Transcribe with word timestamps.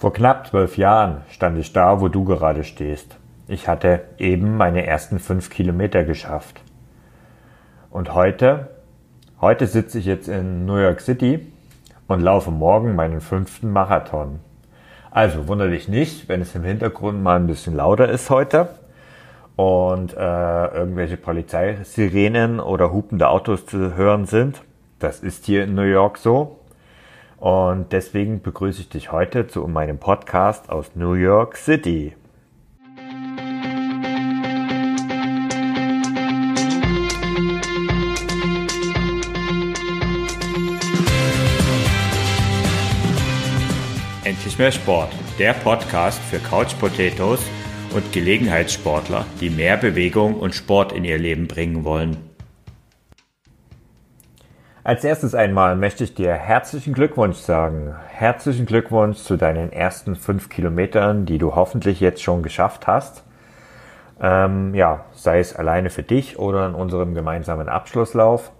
Vor 0.00 0.14
knapp 0.14 0.46
zwölf 0.46 0.78
Jahren 0.78 1.20
stand 1.28 1.58
ich 1.58 1.74
da, 1.74 2.00
wo 2.00 2.08
du 2.08 2.24
gerade 2.24 2.64
stehst. 2.64 3.18
Ich 3.46 3.68
hatte 3.68 4.00
eben 4.16 4.56
meine 4.56 4.86
ersten 4.86 5.18
fünf 5.18 5.50
Kilometer 5.50 6.04
geschafft. 6.04 6.62
Und 7.90 8.14
heute, 8.14 8.70
heute 9.42 9.66
sitze 9.66 9.98
ich 9.98 10.06
jetzt 10.06 10.26
in 10.26 10.64
New 10.64 10.78
York 10.78 11.02
City 11.02 11.52
und 12.08 12.20
laufe 12.20 12.50
morgen 12.50 12.94
meinen 12.94 13.20
fünften 13.20 13.72
Marathon. 13.72 14.40
Also 15.10 15.48
wundere 15.48 15.68
dich 15.68 15.86
nicht, 15.86 16.30
wenn 16.30 16.40
es 16.40 16.54
im 16.54 16.64
Hintergrund 16.64 17.22
mal 17.22 17.36
ein 17.36 17.46
bisschen 17.46 17.76
lauter 17.76 18.08
ist 18.08 18.30
heute 18.30 18.70
und 19.56 20.16
äh, 20.16 20.66
irgendwelche 20.68 21.18
Polizeisirenen 21.18 22.58
oder 22.58 22.90
hupende 22.90 23.28
Autos 23.28 23.66
zu 23.66 23.96
hören 23.96 24.24
sind. 24.24 24.62
Das 24.98 25.20
ist 25.20 25.44
hier 25.44 25.64
in 25.64 25.74
New 25.74 25.82
York 25.82 26.16
so. 26.16 26.59
Und 27.40 27.92
deswegen 27.92 28.42
begrüße 28.42 28.82
ich 28.82 28.90
dich 28.90 29.12
heute 29.12 29.46
zu 29.48 29.66
meinem 29.66 29.98
Podcast 29.98 30.68
aus 30.68 30.94
New 30.94 31.14
York 31.14 31.56
City. 31.56 32.14
Endlich 44.22 44.58
mehr 44.58 44.70
Sport, 44.70 45.08
der 45.38 45.54
Podcast 45.54 46.20
für 46.20 46.40
Couch 46.40 46.78
Potatoes 46.78 47.40
und 47.94 48.12
Gelegenheitssportler, 48.12 49.24
die 49.40 49.48
mehr 49.48 49.78
Bewegung 49.78 50.34
und 50.34 50.54
Sport 50.54 50.92
in 50.92 51.04
ihr 51.04 51.18
Leben 51.18 51.48
bringen 51.48 51.84
wollen. 51.84 52.29
Als 54.90 55.04
erstes 55.04 55.36
einmal 55.36 55.76
möchte 55.76 56.02
ich 56.02 56.16
dir 56.16 56.32
herzlichen 56.32 56.94
Glückwunsch 56.94 57.36
sagen. 57.36 57.94
Herzlichen 58.08 58.66
Glückwunsch 58.66 59.18
zu 59.18 59.36
deinen 59.36 59.72
ersten 59.72 60.16
fünf 60.16 60.48
Kilometern, 60.48 61.26
die 61.26 61.38
du 61.38 61.54
hoffentlich 61.54 62.00
jetzt 62.00 62.24
schon 62.24 62.42
geschafft 62.42 62.88
hast. 62.88 63.22
Ähm, 64.20 64.74
ja, 64.74 65.04
sei 65.12 65.38
es 65.38 65.54
alleine 65.54 65.90
für 65.90 66.02
dich 66.02 66.40
oder 66.40 66.66
in 66.66 66.74
unserem 66.74 67.14
gemeinsamen 67.14 67.68
Abschlusslauf. 67.68 68.50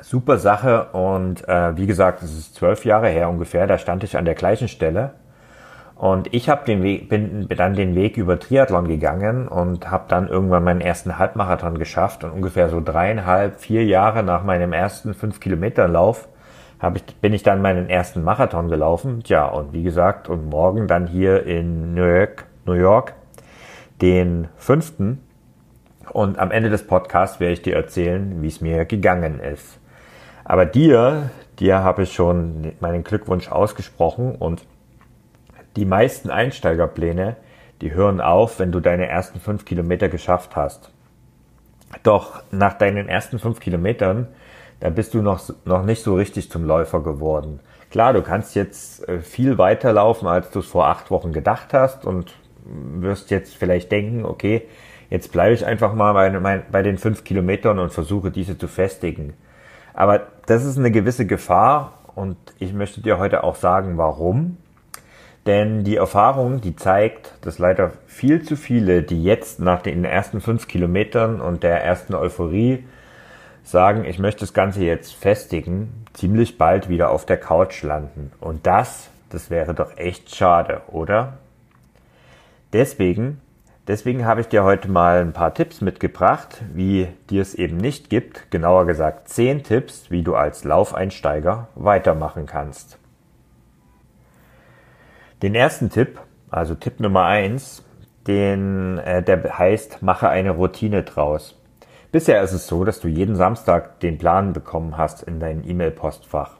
Super 0.00 0.38
Sache 0.38 0.90
und 0.92 1.48
äh, 1.48 1.76
wie 1.76 1.88
gesagt, 1.88 2.22
es 2.22 2.38
ist 2.38 2.54
zwölf 2.54 2.84
Jahre 2.84 3.08
her 3.08 3.28
ungefähr, 3.28 3.66
da 3.66 3.78
stand 3.78 4.04
ich 4.04 4.16
an 4.16 4.24
der 4.24 4.36
gleichen 4.36 4.68
Stelle 4.68 5.14
und 6.02 6.34
ich 6.34 6.48
hab 6.48 6.64
den 6.64 6.82
Weg, 6.82 7.08
bin, 7.08 7.46
dann 7.48 7.74
den 7.74 7.94
Weg 7.94 8.16
über 8.16 8.36
Triathlon 8.36 8.88
gegangen 8.88 9.46
und 9.46 9.88
habe 9.88 10.06
dann 10.08 10.26
irgendwann 10.26 10.64
meinen 10.64 10.80
ersten 10.80 11.16
Halbmarathon 11.16 11.78
geschafft. 11.78 12.24
Und 12.24 12.32
ungefähr 12.32 12.68
so 12.70 12.80
dreieinhalb, 12.80 13.60
vier 13.60 13.84
Jahre 13.84 14.24
nach 14.24 14.42
meinem 14.42 14.72
ersten 14.72 15.14
fünf 15.14 15.38
Kilometer 15.38 15.86
Lauf 15.86 16.26
hab 16.80 16.96
ich, 16.96 17.04
bin 17.20 17.32
ich 17.32 17.44
dann 17.44 17.62
meinen 17.62 17.88
ersten 17.88 18.24
Marathon 18.24 18.68
gelaufen. 18.68 19.22
Tja, 19.22 19.46
und 19.46 19.72
wie 19.72 19.84
gesagt, 19.84 20.28
und 20.28 20.50
morgen 20.50 20.88
dann 20.88 21.06
hier 21.06 21.46
in 21.46 21.94
New 21.94 22.02
York, 22.02 22.46
New 22.66 22.72
York 22.72 23.14
den 24.00 24.48
fünften. 24.56 25.20
Und 26.10 26.36
am 26.36 26.50
Ende 26.50 26.68
des 26.68 26.84
Podcasts 26.84 27.38
werde 27.38 27.52
ich 27.52 27.62
dir 27.62 27.76
erzählen, 27.76 28.42
wie 28.42 28.48
es 28.48 28.60
mir 28.60 28.86
gegangen 28.86 29.38
ist. 29.38 29.78
Aber 30.42 30.66
dir, 30.66 31.30
dir 31.60 31.84
habe 31.84 32.02
ich 32.02 32.12
schon 32.12 32.72
meinen 32.80 33.04
Glückwunsch 33.04 33.52
ausgesprochen 33.52 34.34
und 34.34 34.64
die 35.76 35.84
meisten 35.84 36.30
Einsteigerpläne, 36.30 37.36
die 37.80 37.92
hören 37.92 38.20
auf, 38.20 38.58
wenn 38.58 38.72
du 38.72 38.80
deine 38.80 39.08
ersten 39.08 39.40
fünf 39.40 39.64
Kilometer 39.64 40.08
geschafft 40.08 40.56
hast. 40.56 40.90
Doch 42.02 42.42
nach 42.50 42.74
deinen 42.74 43.08
ersten 43.08 43.38
fünf 43.38 43.60
Kilometern, 43.60 44.28
da 44.80 44.90
bist 44.90 45.14
du 45.14 45.22
noch, 45.22 45.42
noch 45.64 45.84
nicht 45.84 46.02
so 46.02 46.14
richtig 46.14 46.50
zum 46.50 46.64
Läufer 46.64 47.00
geworden. 47.00 47.60
Klar, 47.90 48.12
du 48.14 48.22
kannst 48.22 48.54
jetzt 48.54 49.06
äh, 49.08 49.20
viel 49.20 49.58
weiter 49.58 49.92
laufen, 49.92 50.26
als 50.26 50.50
du 50.50 50.60
es 50.60 50.66
vor 50.66 50.86
acht 50.86 51.10
Wochen 51.10 51.32
gedacht 51.32 51.74
hast 51.74 52.06
und 52.06 52.34
wirst 52.64 53.30
jetzt 53.30 53.54
vielleicht 53.54 53.92
denken, 53.92 54.24
okay, 54.24 54.62
jetzt 55.10 55.32
bleibe 55.32 55.54
ich 55.54 55.66
einfach 55.66 55.94
mal 55.94 56.12
bei, 56.12 56.62
bei 56.70 56.82
den 56.82 56.96
fünf 56.96 57.24
Kilometern 57.24 57.78
und 57.78 57.92
versuche 57.92 58.30
diese 58.30 58.56
zu 58.56 58.66
festigen. 58.66 59.34
Aber 59.94 60.26
das 60.46 60.64
ist 60.64 60.78
eine 60.78 60.90
gewisse 60.90 61.26
Gefahr 61.26 61.98
und 62.14 62.36
ich 62.58 62.72
möchte 62.72 63.02
dir 63.02 63.18
heute 63.18 63.44
auch 63.44 63.56
sagen, 63.56 63.98
warum. 63.98 64.56
Denn 65.46 65.82
die 65.82 65.96
Erfahrung, 65.96 66.60
die 66.60 66.76
zeigt, 66.76 67.32
dass 67.40 67.58
leider 67.58 67.92
viel 68.06 68.42
zu 68.42 68.56
viele, 68.56 69.02
die 69.02 69.24
jetzt 69.24 69.58
nach 69.58 69.82
den 69.82 70.04
ersten 70.04 70.40
fünf 70.40 70.68
Kilometern 70.68 71.40
und 71.40 71.64
der 71.64 71.82
ersten 71.82 72.14
Euphorie 72.14 72.84
sagen, 73.64 74.04
ich 74.04 74.18
möchte 74.18 74.40
das 74.40 74.54
Ganze 74.54 74.84
jetzt 74.84 75.14
festigen, 75.14 76.04
ziemlich 76.12 76.58
bald 76.58 76.88
wieder 76.88 77.10
auf 77.10 77.26
der 77.26 77.38
Couch 77.38 77.82
landen. 77.82 78.32
Und 78.40 78.66
das, 78.66 79.08
das 79.30 79.50
wäre 79.50 79.74
doch 79.74 79.96
echt 79.96 80.34
schade, 80.34 80.82
oder? 80.88 81.38
Deswegen, 82.72 83.40
deswegen 83.88 84.24
habe 84.24 84.42
ich 84.42 84.48
dir 84.48 84.62
heute 84.62 84.88
mal 84.88 85.20
ein 85.20 85.32
paar 85.32 85.54
Tipps 85.54 85.80
mitgebracht, 85.80 86.62
wie 86.72 87.08
dir 87.30 87.42
es 87.42 87.54
eben 87.54 87.78
nicht 87.78 88.10
gibt. 88.10 88.50
Genauer 88.50 88.86
gesagt 88.86 89.28
zehn 89.28 89.64
Tipps, 89.64 90.10
wie 90.10 90.22
du 90.22 90.36
als 90.36 90.62
Laufeinsteiger 90.62 91.68
weitermachen 91.74 92.46
kannst. 92.46 92.98
Den 95.42 95.56
ersten 95.56 95.90
Tipp, 95.90 96.20
also 96.50 96.76
Tipp 96.76 97.00
Nummer 97.00 97.24
eins, 97.24 97.82
den, 98.28 98.98
äh, 98.98 99.24
der 99.24 99.58
heißt, 99.58 100.00
mache 100.00 100.28
eine 100.28 100.52
Routine 100.52 101.02
draus. 101.02 101.60
Bisher 102.12 102.40
ist 102.42 102.52
es 102.52 102.68
so, 102.68 102.84
dass 102.84 103.00
du 103.00 103.08
jeden 103.08 103.34
Samstag 103.34 103.98
den 103.98 104.18
Plan 104.18 104.52
bekommen 104.52 104.96
hast 104.96 105.24
in 105.24 105.40
dein 105.40 105.68
E-Mail-Postfach. 105.68 106.58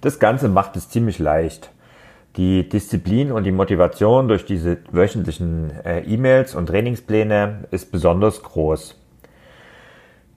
Das 0.00 0.18
Ganze 0.18 0.48
macht 0.48 0.74
es 0.74 0.88
ziemlich 0.88 1.20
leicht. 1.20 1.70
Die 2.36 2.68
Disziplin 2.68 3.30
und 3.30 3.44
die 3.44 3.52
Motivation 3.52 4.26
durch 4.26 4.44
diese 4.44 4.78
wöchentlichen 4.90 5.70
äh, 5.84 6.00
E-Mails 6.00 6.56
und 6.56 6.66
Trainingspläne 6.66 7.68
ist 7.70 7.92
besonders 7.92 8.42
groß. 8.42 9.00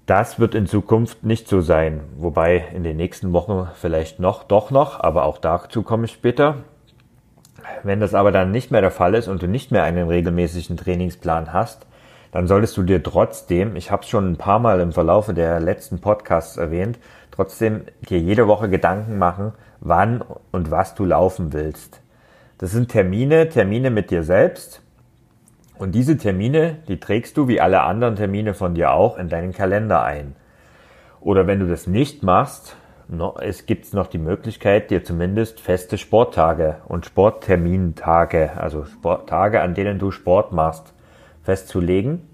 Das 0.05 0.39
wird 0.39 0.53
in 0.53 0.67
Zukunft 0.67 1.23
nicht 1.23 1.47
so 1.47 1.61
sein, 1.61 2.01
wobei 2.17 2.65
in 2.71 2.83
den 2.83 2.97
nächsten 2.97 3.33
Wochen 3.33 3.67
vielleicht 3.73 4.19
noch, 4.19 4.43
doch 4.43 4.69
noch, 4.69 4.99
aber 4.99 5.23
auch 5.23 5.39
dazu 5.39 5.81
komme 5.81 6.05
ich 6.05 6.11
später. 6.11 6.57
Wenn 7.83 7.99
das 7.99 8.13
aber 8.13 8.31
dann 8.31 8.51
nicht 8.51 8.71
mehr 8.71 8.81
der 8.81 8.91
Fall 8.91 9.15
ist 9.15 9.27
und 9.27 9.41
du 9.41 9.47
nicht 9.47 9.71
mehr 9.71 9.83
einen 9.83 10.07
regelmäßigen 10.07 10.77
Trainingsplan 10.77 11.53
hast, 11.53 11.85
dann 12.31 12.47
solltest 12.47 12.77
du 12.77 12.83
dir 12.83 13.01
trotzdem, 13.01 13.75
ich 13.75 13.91
habe 13.91 14.03
es 14.03 14.09
schon 14.09 14.31
ein 14.31 14.37
paar 14.37 14.59
Mal 14.59 14.79
im 14.79 14.91
Verlaufe 14.91 15.33
der 15.33 15.59
letzten 15.59 15.99
Podcasts 15.99 16.57
erwähnt, 16.57 16.99
trotzdem 17.31 17.81
dir 18.07 18.19
jede 18.19 18.47
Woche 18.47 18.69
Gedanken 18.69 19.17
machen, 19.17 19.53
wann 19.79 20.23
und 20.51 20.71
was 20.71 20.95
du 20.95 21.05
laufen 21.05 21.53
willst. 21.53 22.01
Das 22.59 22.71
sind 22.71 22.89
Termine, 22.89 23.49
Termine 23.49 23.89
mit 23.89 24.11
dir 24.11 24.23
selbst. 24.23 24.81
Und 25.77 25.93
diese 25.93 26.17
Termine, 26.17 26.79
die 26.89 26.99
trägst 26.99 27.37
du 27.37 27.47
wie 27.47 27.61
alle 27.61 27.81
anderen 27.81 28.17
Termine 28.17 28.53
von 28.53 28.75
dir 28.75 28.91
auch 28.91 29.17
in 29.17 29.29
deinen 29.29 29.53
Kalender 29.53 30.03
ein. 30.03 30.35
Oder 31.21 31.47
wenn 31.47 31.59
du 31.59 31.67
das 31.67 31.87
nicht 31.87 32.21
machst, 32.21 32.75
es 33.39 33.65
gibt 33.65 33.91
noch 33.93 34.07
die 34.07 34.19
Möglichkeit, 34.19 34.91
dir 34.91 35.03
zumindest 35.03 35.59
feste 35.59 35.97
Sporttage 35.97 36.77
und 36.87 37.07
Sporttermintage, 37.07 38.51
also 38.55 38.85
Sporttage, 38.85 39.61
an 39.61 39.73
denen 39.73 39.97
du 39.97 40.11
Sport 40.11 40.51
machst, 40.51 40.93
festzulegen. 41.41 42.27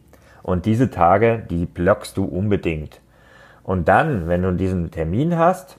Und 0.44 0.66
diese 0.66 0.92
Tage, 0.92 1.44
die 1.50 1.66
blockst 1.66 2.18
du 2.18 2.26
unbedingt. 2.26 3.00
Und 3.64 3.88
dann, 3.88 4.28
wenn 4.28 4.42
du 4.42 4.52
diesen 4.52 4.92
Termin 4.92 5.38
hast, 5.38 5.78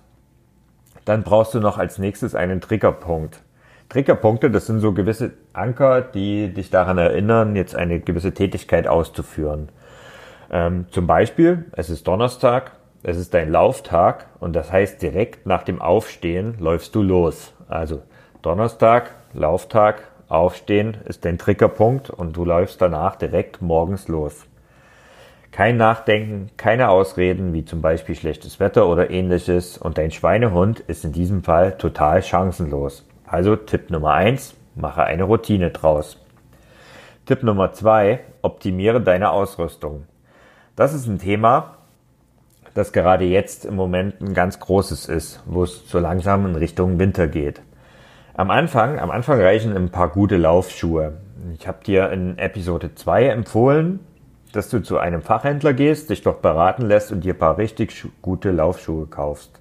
dann 1.04 1.22
brauchst 1.22 1.54
du 1.54 1.60
noch 1.60 1.78
als 1.78 1.98
nächstes 1.98 2.34
einen 2.34 2.60
Triggerpunkt. 2.60 3.42
Triggerpunkte, 3.90 4.50
das 4.50 4.66
sind 4.66 4.80
so 4.80 4.92
gewisse 4.92 5.34
Anker, 5.52 6.00
die 6.00 6.52
dich 6.52 6.70
daran 6.70 6.98
erinnern, 6.98 7.54
jetzt 7.54 7.76
eine 7.76 8.00
gewisse 8.00 8.32
Tätigkeit 8.32 8.88
auszuführen. 8.88 9.68
Ähm, 10.50 10.86
zum 10.90 11.06
Beispiel, 11.06 11.66
es 11.72 11.90
ist 11.90 12.08
Donnerstag, 12.08 12.72
es 13.08 13.18
ist 13.18 13.34
dein 13.34 13.52
Lauftag 13.52 14.26
und 14.40 14.56
das 14.56 14.72
heißt, 14.72 15.00
direkt 15.00 15.46
nach 15.46 15.62
dem 15.62 15.80
Aufstehen 15.80 16.56
läufst 16.58 16.92
du 16.96 17.04
los. 17.04 17.54
Also 17.68 18.02
Donnerstag, 18.42 19.12
Lauftag, 19.32 20.08
Aufstehen 20.28 20.96
ist 21.04 21.24
dein 21.24 21.38
Triggerpunkt 21.38 22.10
und 22.10 22.36
du 22.36 22.44
läufst 22.44 22.82
danach 22.82 23.14
direkt 23.14 23.62
morgens 23.62 24.08
los. 24.08 24.44
Kein 25.52 25.76
Nachdenken, 25.76 26.50
keine 26.56 26.88
Ausreden 26.88 27.52
wie 27.52 27.64
zum 27.64 27.80
Beispiel 27.80 28.16
schlechtes 28.16 28.58
Wetter 28.58 28.88
oder 28.88 29.08
ähnliches 29.08 29.78
und 29.78 29.98
dein 29.98 30.10
Schweinehund 30.10 30.80
ist 30.80 31.04
in 31.04 31.12
diesem 31.12 31.44
Fall 31.44 31.78
total 31.78 32.22
chancenlos. 32.22 33.06
Also 33.24 33.54
Tipp 33.54 33.88
Nummer 33.88 34.14
eins: 34.14 34.56
mache 34.74 35.04
eine 35.04 35.22
Routine 35.22 35.70
draus. 35.70 36.20
Tipp 37.24 37.44
Nummer 37.44 37.70
zwei: 37.70 38.24
optimiere 38.42 39.00
deine 39.00 39.30
Ausrüstung. 39.30 40.06
Das 40.74 40.92
ist 40.92 41.06
ein 41.06 41.20
Thema, 41.20 41.76
das 42.76 42.92
gerade 42.92 43.24
jetzt 43.24 43.64
im 43.64 43.74
Moment 43.74 44.20
ein 44.20 44.34
ganz 44.34 44.60
großes 44.60 45.08
ist, 45.08 45.42
wo 45.46 45.64
es 45.64 45.88
so 45.88 45.98
langsam 45.98 46.44
in 46.44 46.56
Richtung 46.56 46.98
Winter 46.98 47.26
geht. 47.26 47.62
Am 48.34 48.50
Anfang, 48.50 48.98
am 48.98 49.10
Anfang 49.10 49.40
reichen 49.40 49.74
ein 49.74 49.88
paar 49.88 50.10
gute 50.10 50.36
Laufschuhe. 50.36 51.14
Ich 51.58 51.66
habe 51.66 51.82
dir 51.84 52.10
in 52.10 52.36
Episode 52.36 52.94
2 52.94 53.28
empfohlen, 53.28 54.00
dass 54.52 54.68
du 54.68 54.82
zu 54.82 54.98
einem 54.98 55.22
Fachhändler 55.22 55.72
gehst, 55.72 56.10
dich 56.10 56.20
dort 56.20 56.42
beraten 56.42 56.82
lässt 56.82 57.12
und 57.12 57.24
dir 57.24 57.32
ein 57.32 57.38
paar 57.38 57.56
richtig 57.56 58.04
gute 58.20 58.50
Laufschuhe 58.50 59.06
kaufst. 59.06 59.58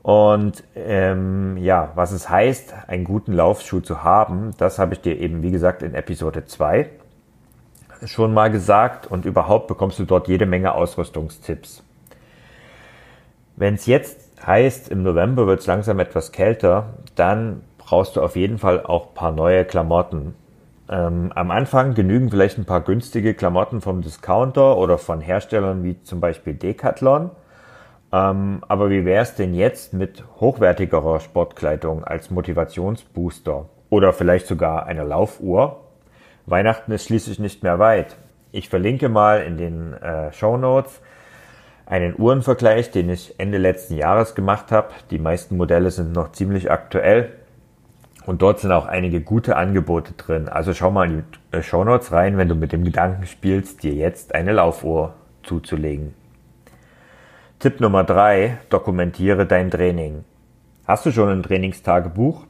Und 0.00 0.64
ähm, 0.74 1.58
ja, 1.58 1.92
was 1.96 2.12
es 2.12 2.30
heißt, 2.30 2.72
einen 2.86 3.04
guten 3.04 3.34
Laufschuh 3.34 3.80
zu 3.80 4.04
haben, 4.04 4.52
das 4.56 4.78
habe 4.78 4.94
ich 4.94 5.02
dir 5.02 5.18
eben, 5.18 5.42
wie 5.42 5.50
gesagt, 5.50 5.82
in 5.82 5.94
Episode 5.94 6.46
2 6.46 6.88
schon 8.04 8.32
mal 8.32 8.50
gesagt 8.50 9.06
und 9.06 9.24
überhaupt 9.24 9.66
bekommst 9.66 9.98
du 9.98 10.04
dort 10.04 10.28
jede 10.28 10.46
Menge 10.46 10.74
Ausrüstungstipps. 10.74 11.82
Wenn 13.56 13.74
es 13.74 13.86
jetzt 13.86 14.20
heißt, 14.46 14.90
im 14.90 15.02
November 15.02 15.46
wird 15.46 15.60
es 15.60 15.66
langsam 15.66 15.98
etwas 15.98 16.30
kälter, 16.30 16.94
dann 17.14 17.62
brauchst 17.78 18.16
du 18.16 18.22
auf 18.22 18.36
jeden 18.36 18.58
Fall 18.58 18.84
auch 18.84 19.14
paar 19.14 19.32
neue 19.32 19.64
Klamotten. 19.64 20.34
Ähm, 20.88 21.32
am 21.34 21.50
Anfang 21.50 21.94
genügen 21.94 22.30
vielleicht 22.30 22.58
ein 22.58 22.66
paar 22.66 22.82
günstige 22.82 23.34
Klamotten 23.34 23.80
vom 23.80 24.02
Discounter 24.02 24.76
oder 24.76 24.98
von 24.98 25.20
Herstellern 25.20 25.82
wie 25.84 26.00
zum 26.02 26.20
Beispiel 26.20 26.54
Decathlon. 26.54 27.30
Ähm, 28.12 28.62
aber 28.68 28.90
wie 28.90 29.04
wäre 29.04 29.22
es 29.22 29.34
denn 29.34 29.54
jetzt 29.54 29.94
mit 29.94 30.22
hochwertigerer 30.38 31.20
Sportkleidung 31.20 32.04
als 32.04 32.30
Motivationsbooster 32.30 33.66
oder 33.88 34.12
vielleicht 34.12 34.46
sogar 34.46 34.86
einer 34.86 35.04
Laufuhr? 35.04 35.80
Weihnachten 36.44 36.92
ist 36.92 37.06
schließlich 37.06 37.38
nicht 37.38 37.62
mehr 37.62 37.78
weit. 37.78 38.16
Ich 38.52 38.68
verlinke 38.68 39.08
mal 39.08 39.42
in 39.42 39.56
den 39.56 39.94
äh, 39.94 40.32
Show 40.32 40.56
Notes 40.56 41.00
einen 41.86 42.18
Uhrenvergleich, 42.18 42.90
den 42.90 43.08
ich 43.08 43.38
Ende 43.38 43.58
letzten 43.58 43.96
Jahres 43.96 44.34
gemacht 44.34 44.72
habe. 44.72 44.88
Die 45.10 45.18
meisten 45.18 45.56
Modelle 45.56 45.90
sind 45.90 46.12
noch 46.12 46.32
ziemlich 46.32 46.70
aktuell 46.70 47.32
und 48.26 48.42
dort 48.42 48.58
sind 48.58 48.72
auch 48.72 48.86
einige 48.86 49.20
gute 49.20 49.56
Angebote 49.56 50.12
drin. 50.14 50.48
Also 50.48 50.74
schau 50.74 50.90
mal 50.90 51.10
in 51.10 51.24
die 51.52 51.56
äh, 51.56 51.62
Show 51.62 51.84
Notes 51.84 52.10
rein, 52.12 52.36
wenn 52.36 52.48
du 52.48 52.56
mit 52.56 52.72
dem 52.72 52.84
Gedanken 52.84 53.26
spielst, 53.26 53.84
dir 53.84 53.94
jetzt 53.94 54.34
eine 54.34 54.52
Laufuhr 54.52 55.14
zuzulegen. 55.44 56.14
Tipp 57.60 57.80
Nummer 57.80 58.02
drei: 58.02 58.58
Dokumentiere 58.68 59.46
dein 59.46 59.70
Training. 59.70 60.24
Hast 60.86 61.06
du 61.06 61.12
schon 61.12 61.28
ein 61.28 61.42
Trainingstagebuch? 61.42 62.44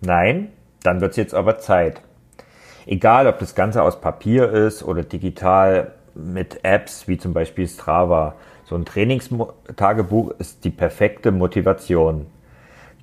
Nein? 0.00 0.48
Dann 0.82 1.00
wird's 1.00 1.16
jetzt 1.16 1.34
aber 1.34 1.58
Zeit. 1.58 2.00
Egal, 2.86 3.26
ob 3.26 3.38
das 3.38 3.54
Ganze 3.54 3.82
aus 3.82 4.00
Papier 4.00 4.50
ist 4.50 4.82
oder 4.82 5.02
digital 5.02 5.92
mit 6.14 6.64
Apps 6.64 7.06
wie 7.06 7.18
zum 7.18 7.34
Beispiel 7.34 7.68
Strava. 7.68 8.34
So 8.68 8.76
ein 8.76 8.84
Trainingstagebuch 8.84 10.32
ist 10.38 10.64
die 10.64 10.70
perfekte 10.70 11.32
Motivation. 11.32 12.26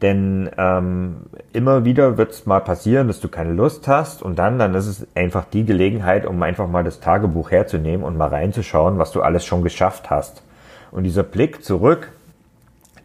Denn 0.01 0.49
ähm, 0.57 1.21
immer 1.53 1.85
wieder 1.85 2.17
wird 2.17 2.31
es 2.31 2.45
mal 2.45 2.59
passieren, 2.59 3.07
dass 3.07 3.19
du 3.19 3.29
keine 3.29 3.53
Lust 3.53 3.87
hast 3.87 4.21
und 4.21 4.37
dann, 4.37 4.59
dann 4.59 4.75
ist 4.75 4.85
es 4.85 5.07
einfach 5.15 5.45
die 5.45 5.65
Gelegenheit, 5.65 6.25
um 6.25 6.43
einfach 6.43 6.67
mal 6.67 6.83
das 6.83 6.99
Tagebuch 6.99 7.49
herzunehmen 7.49 8.05
und 8.05 8.17
mal 8.17 8.27
reinzuschauen, 8.27 8.99
was 8.99 9.11
du 9.11 9.21
alles 9.21 9.45
schon 9.45 9.63
geschafft 9.63 10.09
hast. 10.09 10.43
Und 10.91 11.05
dieser 11.05 11.23
Blick 11.23 11.63
zurück, 11.63 12.11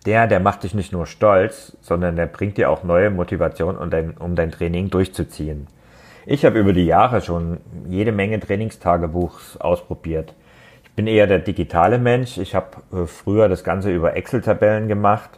der, 0.04 0.26
der 0.26 0.40
macht 0.40 0.64
dich 0.64 0.74
nicht 0.74 0.92
nur 0.92 1.06
stolz, 1.06 1.76
sondern 1.80 2.16
der 2.16 2.26
bringt 2.26 2.58
dir 2.58 2.68
auch 2.70 2.82
neue 2.82 3.10
Motivation, 3.10 3.78
um 3.78 3.88
dein, 3.88 4.16
um 4.18 4.34
dein 4.34 4.50
Training 4.50 4.90
durchzuziehen. 4.90 5.68
Ich 6.26 6.44
habe 6.44 6.58
über 6.58 6.72
die 6.74 6.84
Jahre 6.84 7.22
schon 7.22 7.58
jede 7.88 8.12
Menge 8.12 8.38
Trainingstagebuchs 8.38 9.56
ausprobiert. 9.56 10.34
Bin 11.00 11.06
eher 11.06 11.26
der 11.26 11.38
digitale 11.38 11.98
Mensch. 11.98 12.36
Ich 12.36 12.54
habe 12.54 12.76
äh, 12.92 13.06
früher 13.06 13.48
das 13.48 13.64
Ganze 13.64 13.90
über 13.90 14.16
Excel-Tabellen 14.16 14.86
gemacht, 14.86 15.30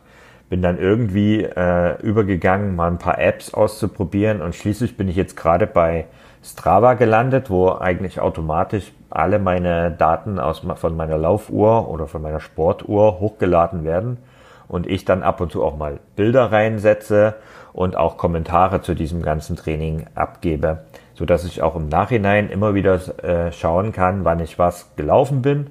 bin 0.51 0.61
dann 0.61 0.77
irgendwie 0.77 1.45
äh, 1.45 2.03
übergegangen, 2.03 2.75
mal 2.75 2.91
ein 2.91 2.99
paar 2.99 3.21
Apps 3.21 3.55
auszuprobieren 3.55 4.43
und 4.43 4.57
schließlich 4.57 4.97
bin 4.97 5.07
ich 5.07 5.15
jetzt 5.15 5.37
gerade 5.37 5.69
bei 5.69 6.07
Strava 6.43 6.95
gelandet, 6.95 7.49
wo 7.49 7.71
eigentlich 7.71 8.19
automatisch 8.19 8.91
alle 9.09 9.39
meine 9.39 9.93
Daten 9.93 10.41
aus, 10.41 10.67
von 10.75 10.97
meiner 10.97 11.17
Laufuhr 11.17 11.89
oder 11.89 12.09
von 12.09 12.23
meiner 12.23 12.41
Sportuhr 12.41 13.21
hochgeladen 13.21 13.85
werden 13.85 14.19
und 14.67 14.89
ich 14.89 15.05
dann 15.05 15.23
ab 15.23 15.41
und 15.41 15.53
zu 15.53 15.63
auch 15.63 15.77
mal 15.77 16.01
Bilder 16.17 16.51
reinsetze 16.51 17.37
und 17.73 17.97
auch 17.97 18.17
Kommentare 18.17 18.81
zu 18.81 18.95
diesem 18.97 19.23
ganzen 19.23 19.55
Training 19.55 20.07
abgebe, 20.17 20.87
so 21.23 21.27
dass 21.27 21.45
ich 21.45 21.63
auch 21.63 21.77
im 21.77 21.87
Nachhinein 21.89 22.51
immer 22.51 22.75
wieder 22.75 22.95
äh, 23.23 23.53
schauen 23.53 23.93
kann, 23.93 24.25
wann 24.25 24.41
ich 24.41 24.59
was 24.59 24.97
gelaufen 24.97 25.41
bin 25.41 25.69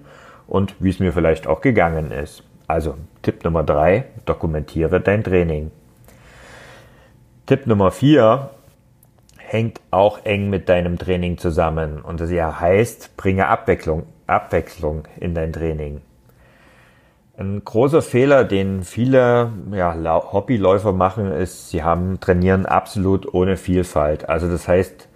und 0.48 0.76
wie 0.80 0.90
es 0.90 1.00
mir 1.00 1.12
vielleicht 1.12 1.46
auch 1.46 1.60
gegangen 1.60 2.10
ist. 2.12 2.44
Also 2.68 2.96
Tipp 3.22 3.44
Nummer 3.44 3.62
drei: 3.62 4.06
dokumentiere 4.26 5.02
dein 5.02 5.26
Training. 5.26 5.72
Tipp 7.48 7.68
Nummer 7.68 7.92
vier 7.92 8.52
hängt 9.40 9.82
auch 9.92 10.24
eng 10.24 10.50
mit 10.50 10.70
deinem 10.70 10.98
Training 10.98 11.38
zusammen 11.38 12.00
und 12.00 12.22
das 12.22 12.32
ja 12.32 12.62
heißt, 12.62 13.18
bringe 13.18 13.50
Abwechslung, 13.50 14.04
Abwechslung 14.28 15.04
in 15.20 15.36
dein 15.36 15.52
Training. 15.52 16.00
Ein 17.38 17.62
großer 17.66 18.02
Fehler, 18.02 18.46
den 18.46 18.84
viele 18.84 19.52
ja, 19.74 19.94
Hobbyläufer 20.32 20.94
machen, 20.94 21.30
ist, 21.30 21.72
sie 21.72 21.84
haben 21.84 22.22
trainieren 22.22 22.66
absolut 22.66 23.34
ohne 23.34 23.58
Vielfalt. 23.58 24.30
Also 24.30 24.50
das 24.50 24.70
heißt, 24.70 25.10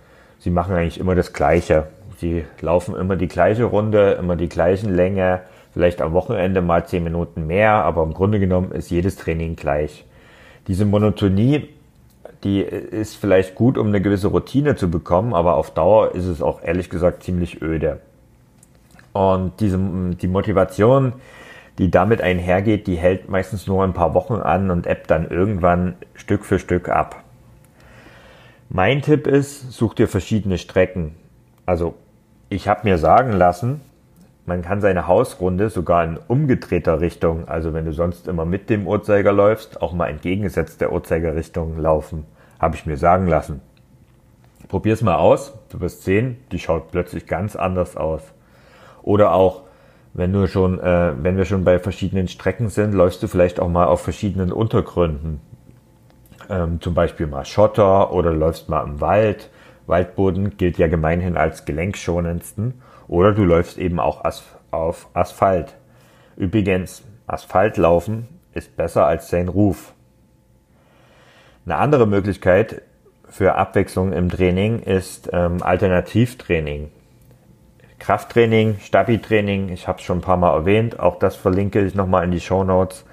sie 0.46 0.52
machen 0.52 0.76
eigentlich 0.76 1.00
immer 1.00 1.16
das 1.16 1.34
Gleiche. 1.34 1.88
Sie 2.20 2.46
laufen 2.62 2.96
immer 2.96 3.16
die 3.16 3.28
gleiche 3.28 3.64
Runde, 3.64 4.12
immer 4.12 4.36
die 4.36 4.48
gleichen 4.48 4.94
Länge, 4.94 5.42
vielleicht 5.74 6.04
am 6.04 6.14
Wochenende 6.14 6.62
mal 6.62 6.86
zehn 6.86 7.04
Minuten 7.04 7.48
mehr, 7.48 7.72
aber 7.72 8.04
im 8.04 8.14
Grunde 8.14 8.40
genommen 8.40 8.72
ist 8.72 8.92
jedes 8.92 9.16
Training 9.16 9.56
gleich. 9.56 10.06
Diese 10.68 10.86
Monotonie, 10.86 11.70
die 12.44 12.62
ist 12.62 13.16
vielleicht 13.16 13.56
gut, 13.56 13.76
um 13.76 13.88
eine 13.88 14.02
gewisse 14.02 14.28
Routine 14.28 14.76
zu 14.76 14.92
bekommen, 14.92 15.34
aber 15.34 15.56
auf 15.56 15.72
Dauer 15.72 16.14
ist 16.14 16.26
es 16.26 16.44
auch 16.44 16.62
ehrlich 16.62 16.92
gesagt 16.92 17.24
ziemlich 17.24 17.64
öde. 17.64 18.00
Und 19.12 19.60
diese, 19.62 19.80
die 19.80 20.28
Motivation, 20.28 21.14
die 21.80 21.90
damit 21.90 22.22
einhergeht, 22.22 22.86
die 22.86 22.98
hält 22.98 23.30
meistens 23.30 23.66
nur 23.66 23.84
ein 23.84 23.94
paar 23.94 24.14
Wochen 24.14 24.36
an 24.36 24.70
und 24.70 24.86
ebbt 24.86 25.10
dann 25.10 25.28
irgendwann 25.28 25.96
Stück 26.14 26.46
für 26.46 26.60
Stück 26.60 26.88
ab. 26.88 27.25
Mein 28.70 29.02
Tipp 29.02 29.28
ist, 29.28 29.72
such 29.72 29.94
dir 29.94 30.08
verschiedene 30.08 30.58
Strecken. 30.58 31.16
Also 31.66 31.94
ich 32.50 32.68
habe 32.68 32.82
mir 32.84 32.98
sagen 32.98 33.32
lassen, 33.32 33.82
man 34.48 34.64
kann 34.64 34.82
seine 34.82 35.08
Hausrunde 35.08 35.70
sogar 35.70 36.04
in 36.04 36.18
umgedrehter 36.28 37.00
Richtung, 37.00 37.48
also 37.48 37.74
wenn 37.74 37.86
du 37.86 37.94
sonst 37.94 38.28
immer 38.28 38.46
mit 38.46 38.70
dem 38.70 38.88
Uhrzeiger 38.88 39.32
läufst, 39.32 39.82
auch 39.82 39.94
mal 39.94 40.08
entgegengesetzt 40.08 40.82
der 40.82 40.92
Uhrzeigerrichtung 40.92 41.80
laufen. 41.80 42.26
Habe 42.60 42.76
ich 42.76 42.86
mir 42.86 42.98
sagen 42.98 43.28
lassen. 43.28 43.62
Probier's 44.68 45.02
mal 45.02 45.16
aus, 45.16 45.54
du 45.70 45.80
wirst 45.80 46.04
sehen, 46.04 46.38
die 46.52 46.60
schaut 46.60 46.92
plötzlich 46.92 47.28
ganz 47.28 47.56
anders 47.56 47.96
aus. 47.96 48.22
Oder 49.04 49.34
auch 49.34 49.62
wenn 50.14 50.34
du 50.34 50.48
schon, 50.48 50.80
äh, 50.80 51.14
wenn 51.22 51.38
wir 51.38 51.46
schon 51.46 51.64
bei 51.64 51.78
verschiedenen 51.78 52.28
Strecken 52.28 52.70
sind, 52.70 52.94
läufst 52.94 53.22
du 53.22 53.28
vielleicht 53.28 53.60
auch 53.60 53.70
mal 53.70 53.86
auf 53.86 54.02
verschiedenen 54.02 54.52
Untergründen. 54.52 55.40
Ähm, 56.50 56.82
zum 56.82 56.94
Beispiel 56.94 57.28
mal 57.28 57.46
Schotter 57.46 58.12
oder 58.12 58.34
läufst 58.34 58.70
mal 58.70 58.84
im 58.84 59.02
Wald. 59.02 59.50
Waldboden 59.88 60.58
gilt 60.58 60.78
ja 60.78 60.88
gemeinhin 60.88 61.38
als 61.38 61.66
gelenkschonendsten. 61.66 62.82
Oder 63.08 63.34
du 63.34 63.44
läufst 63.44 63.78
eben 63.78 64.00
auch 64.00 64.24
as 64.24 64.44
auf 64.72 65.08
Asphalt. 65.14 65.76
Übrigens, 66.36 67.04
Asphaltlaufen 67.28 68.28
ist 68.54 68.76
besser 68.76 69.06
als 69.06 69.30
sein 69.30 69.48
Ruf. 69.48 69.94
Eine 71.66 71.78
andere 71.78 72.06
Möglichkeit 72.08 72.82
für 73.30 73.56
Abwechslung 73.56 74.14
im 74.14 74.30
Training 74.30 74.80
ist 74.80 75.30
ähm, 75.34 75.64
Alternativtraining. 75.64 76.92
Krafttraining, 78.00 78.78
Stabi-Training, 78.80 79.70
ich 79.70 79.88
habe 79.88 80.00
es 80.00 80.06
schon 80.06 80.20
ein 80.20 80.22
paar 80.22 80.38
Mal 80.38 80.54
erwähnt, 80.54 81.00
auch 81.00 81.18
das 81.18 81.36
verlinke 81.36 81.84
ich 81.84 81.96
nochmal 81.96 82.24
in 82.24 82.32
die 82.32 82.42
Show 82.42 82.64
Notes. 82.64 83.06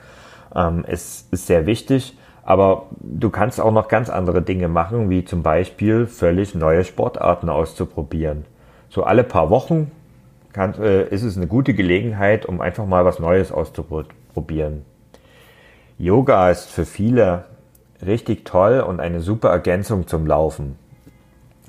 Ähm, 0.55 0.85
es 0.87 1.29
ist 1.31 1.47
sehr 1.47 1.65
wichtig, 1.67 2.17
aber 2.45 2.87
du 3.01 3.31
kannst 3.31 3.61
auch 3.61 3.73
noch 3.73 3.89
ganz 3.89 4.11
andere 4.11 4.43
Dinge 4.43 4.69
machen, 4.69 5.11
wie 5.11 5.25
zum 5.25 5.43
Beispiel 5.43 6.07
völlig 6.07 6.55
neue 6.55 6.85
Sportarten 6.85 7.49
auszuprobieren. 7.49 8.45
So 8.89 9.05
alle 9.05 9.25
paar 9.25 9.51
Wochen 9.51 9.91
kann, 10.53 10.75
äh, 10.75 11.05
ist 11.09 11.23
es 11.23 11.37
eine 11.37 11.47
gute 11.47 11.75
Gelegenheit, 11.75 12.47
um 12.47 12.61
einfach 12.61 12.87
mal 12.87 13.05
was 13.05 13.19
Neues 13.19 13.53
auszuprobieren. 13.53 14.85
Yoga 15.99 16.51
ist 16.51 16.69
für 16.71 16.85
viele 16.85 17.45
richtig 18.05 18.45
toll 18.45 18.81
und 18.81 19.01
eine 19.01 19.21
super 19.21 19.51
Ergänzung 19.51 20.07
zum 20.07 20.27
Laufen. 20.27 20.77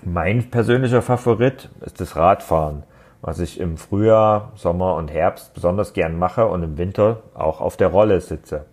Mein 0.03 0.49
persönlicher 0.49 1.01
Favorit 1.01 1.69
ist 1.81 2.01
das 2.01 2.15
Radfahren 2.15 2.83
was 3.23 3.39
ich 3.39 3.57
im 3.57 3.77
Frühjahr, 3.77 4.51
Sommer 4.55 4.95
und 4.95 5.09
Herbst 5.09 5.53
besonders 5.53 5.93
gern 5.93 6.19
mache 6.19 6.45
und 6.45 6.61
im 6.61 6.77
Winter 6.77 7.23
auch 7.33 7.61
auf 7.61 7.77
der 7.77 7.87
Rolle 7.87 8.19
sitze. 8.19 8.65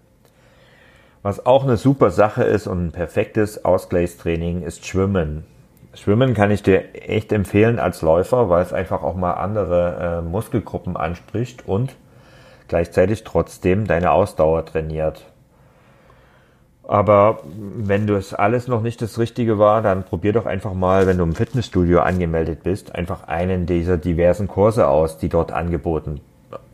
Was 1.23 1.45
auch 1.45 1.65
eine 1.65 1.77
super 1.77 2.11
Sache 2.11 2.45
ist 2.45 2.67
und 2.67 2.87
ein 2.87 2.93
perfektes 2.93 3.65
Ausgleichstraining 3.65 4.63
ist 4.63 4.87
Schwimmen. 4.87 5.45
Schwimmen 5.93 6.33
kann 6.33 6.51
ich 6.51 6.63
dir 6.63 6.95
echt 6.95 7.33
empfehlen 7.33 7.79
als 7.79 8.01
Läufer, 8.01 8.49
weil 8.49 8.63
es 8.63 8.73
einfach 8.73 9.03
auch 9.03 9.17
mal 9.17 9.33
andere 9.35 10.21
äh, 10.21 10.23
Muskelgruppen 10.23 10.97
anspricht 10.97 11.69
und 11.69 11.95
gleichzeitig 12.69 13.25
trotzdem 13.25 13.87
deine 13.87 14.13
Ausdauer 14.13 14.65
trainiert. 14.65 15.27
Aber 16.85 17.41
wenn 17.45 18.07
du 18.07 18.15
es 18.15 18.33
alles 18.33 18.67
noch 18.67 18.81
nicht 18.81 19.03
das 19.03 19.19
Richtige 19.19 19.59
war, 19.59 19.83
dann 19.83 20.05
probier 20.05 20.33
doch 20.33 20.47
einfach 20.47 20.73
mal, 20.73 21.07
wenn 21.07 21.19
du 21.19 21.25
im 21.25 21.35
Fitnessstudio 21.35 22.01
angemeldet 22.01 22.63
bist, 22.63 22.95
einfach 22.95 23.29
einen 23.29 23.67
dieser 23.67 23.99
diversen 23.99 24.49
Kurse 24.49 24.89
aus, 24.89 25.19
die 25.19 25.29
dort 25.29 25.53
angeboten 25.53 26.21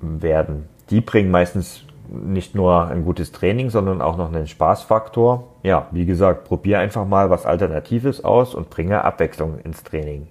werden. 0.01 0.69
Die 0.91 1.01
bringen 1.01 1.31
meistens 1.31 1.86
nicht 2.09 2.55
nur 2.55 2.87
ein 2.87 3.05
gutes 3.05 3.33
Training, 3.33 3.71
sondern 3.71 4.01
auch 4.01 4.17
noch 4.17 4.33
einen 4.33 4.47
Spaßfaktor. 4.47 5.49
Ja, 5.63 5.87
wie 5.91 6.07
gesagt, 6.07 6.45
probier 6.45 6.79
einfach 6.79 7.07
mal 7.07 7.31
was 7.31 7.47
Alternatives 7.47 8.25
aus 8.25 8.55
und 8.55 8.71
bringe 8.71 9.05
Abwechslung 9.05 9.59
ins 9.59 9.83
Training. 9.83 10.29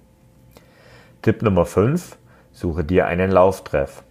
Tipp 1.22 1.42
Nummer 1.42 1.66
5. 1.66 2.16
Suche 2.52 2.84
dir 2.84 3.06
einen 3.06 3.30
Lauftreff. 3.30 4.02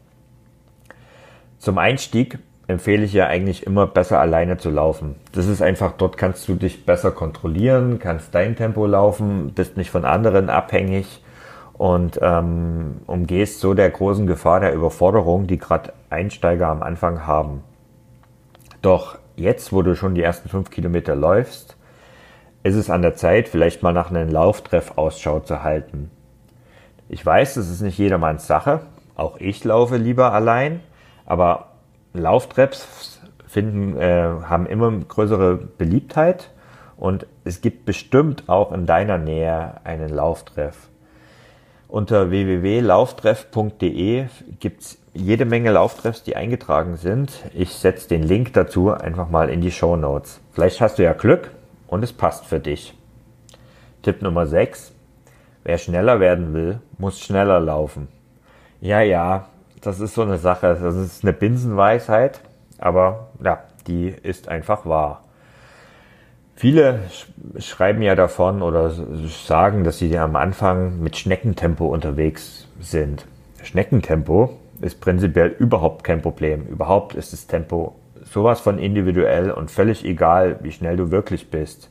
Zum 1.58 1.78
Einstieg 1.78 2.40
empfehle 2.68 3.04
ich 3.04 3.14
ja 3.14 3.28
eigentlich 3.28 3.66
immer 3.66 3.88
besser 3.88 4.20
alleine 4.20 4.58
zu 4.58 4.70
laufen. 4.70 5.16
Das 5.32 5.48
ist 5.48 5.62
einfach, 5.62 5.94
dort 5.94 6.18
kannst 6.18 6.48
du 6.48 6.56
dich 6.56 6.86
besser 6.86 7.12
kontrollieren, 7.12 8.00
kannst 8.00 8.34
dein 8.34 8.56
Tempo 8.56 8.86
laufen, 8.86 9.54
bist 9.54 9.78
nicht 9.78 9.92
von 9.92 10.06
anderen 10.06 10.50
abhängig 10.50 11.22
und 11.78 12.20
ähm, 12.22 13.02
umgehst 13.06 13.60
so 13.60 13.74
der 13.74 13.90
großen 13.90 14.28
Gefahr 14.28 14.62
der 14.62 14.74
Überforderung, 14.74 15.48
die 15.48 15.58
gerade 15.58 15.94
Einsteiger 16.10 16.68
am 16.68 16.82
Anfang 16.82 17.28
haben. 17.28 17.64
Doch 18.82 19.18
jetzt, 19.36 19.74
wo 19.74 19.82
du 19.82 19.96
schon 19.96 20.16
die 20.16 20.24
ersten 20.24 20.48
fünf 20.48 20.70
Kilometer 20.70 21.16
läufst, 21.16 21.76
ist 22.64 22.76
es 22.76 22.90
an 22.90 23.02
der 23.02 23.16
Zeit, 23.16 23.50
vielleicht 23.50 23.84
mal 23.84 23.94
nach 23.94 24.10
einem 24.10 24.30
Lauftreff 24.30 24.98
Ausschau 24.98 25.40
zu 25.40 25.64
halten. 25.64 26.10
Ich 27.10 27.24
weiß, 27.26 27.56
das 27.56 27.70
ist 27.70 27.82
nicht 27.82 27.98
jedermanns 27.98 28.48
Sache. 28.48 28.82
Auch 29.16 29.38
ich 29.38 29.64
laufe 29.64 29.98
lieber 29.98 30.34
allein, 30.34 30.82
aber 31.26 31.74
Lauftreffs 32.14 33.22
finden, 33.48 33.98
äh, 33.98 34.24
haben 34.48 34.66
immer 34.66 34.92
größere 34.92 35.56
Beliebtheit 35.58 36.52
und 36.98 37.28
es 37.44 37.62
gibt 37.62 37.86
bestimmt 37.86 38.48
auch 38.48 38.72
in 38.72 38.86
deiner 38.86 39.18
Nähe 39.18 39.76
einen 39.84 40.10
Lauftreff. 40.10 40.90
Unter 41.96 42.30
www.lauftreff.de 42.30 44.26
gibt 44.60 44.82
es 44.82 44.98
jede 45.14 45.46
Menge 45.46 45.72
Lauftreffs, 45.72 46.24
die 46.24 46.36
eingetragen 46.36 46.98
sind. 46.98 47.32
Ich 47.54 47.70
setze 47.72 48.10
den 48.10 48.22
Link 48.22 48.52
dazu 48.52 48.92
einfach 48.92 49.30
mal 49.30 49.50
in 49.50 49.62
die 49.62 49.72
Show 49.72 49.96
Notes. 49.96 50.42
Vielleicht 50.52 50.82
hast 50.82 51.00
du 51.00 51.04
ja 51.04 51.14
Glück 51.14 51.52
und 51.88 52.04
es 52.04 52.12
passt 52.12 52.48
für 52.48 52.60
dich. 52.60 52.94
Tipp 54.02 54.22
Nummer 54.22 54.46
6. 54.46 54.92
Wer 55.64 55.78
schneller 55.78 56.20
werden 56.20 56.54
will, 56.54 56.82
muss 56.98 57.22
schneller 57.22 57.62
laufen. 57.62 58.10
Ja, 58.82 59.00
ja, 59.00 59.48
das 59.80 60.02
ist 60.02 60.16
so 60.16 60.24
eine 60.24 60.38
Sache. 60.38 60.78
Das 60.78 60.98
ist 60.98 61.24
eine 61.24 61.32
Binsenweisheit, 61.32 62.42
aber 62.78 63.30
ja, 63.42 63.64
die 63.88 64.10
ist 64.10 64.50
einfach 64.50 64.86
wahr. 64.86 65.24
Viele 66.56 67.02
schreiben 67.60 68.02
ja 68.02 68.16
davon 68.16 68.62
oder 68.62 68.90
sagen, 68.90 69.84
dass 69.84 70.00
sie 70.00 70.18
am 70.18 70.38
Anfang 70.38 71.02
mit 71.02 71.18
Schneckentempo 71.18 71.86
unterwegs 71.86 72.68
sind. 72.80 73.26
Schneckentempo 73.62 74.58
ist 74.80 75.02
prinzipiell 75.02 75.50
überhaupt 75.60 76.06
kein 76.06 76.22
Problem. 76.22 76.66
Überhaupt 76.68 77.14
ist 77.14 77.34
das 77.34 77.48
Tempo 77.48 77.96
sowas 78.24 78.62
von 78.62 78.80
individuell 78.80 79.52
und 79.52 79.70
völlig 79.70 80.06
egal, 80.06 80.60
wie 80.62 80.72
schnell 80.72 80.96
du 80.96 81.12
wirklich 81.12 81.50
bist. 81.50 81.90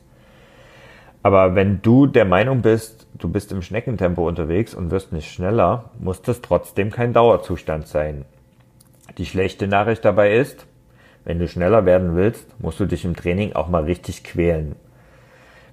Aber 1.21 1.55
wenn 1.55 1.81
du 1.83 2.07
der 2.07 2.25
Meinung 2.25 2.61
bist, 2.61 3.07
du 3.17 3.29
bist 3.29 3.51
im 3.51 3.61
Schneckentempo 3.61 4.27
unterwegs 4.27 4.73
und 4.73 4.89
wirst 4.91 5.11
nicht 5.13 5.31
schneller, 5.31 5.91
muss 5.99 6.21
das 6.23 6.41
trotzdem 6.41 6.91
kein 6.91 7.13
Dauerzustand 7.13 7.87
sein. 7.87 8.25
Die 9.17 9.25
schlechte 9.25 9.67
Nachricht 9.67 10.05
dabei 10.05 10.35
ist, 10.35 10.65
wenn 11.25 11.39
du 11.39 11.47
schneller 11.47 11.85
werden 11.85 12.15
willst, 12.15 12.59
musst 12.59 12.79
du 12.79 12.85
dich 12.85 13.03
im 13.03 13.15
Training 13.15 13.53
auch 13.53 13.67
mal 13.67 13.83
richtig 13.83 14.23
quälen. 14.23 14.75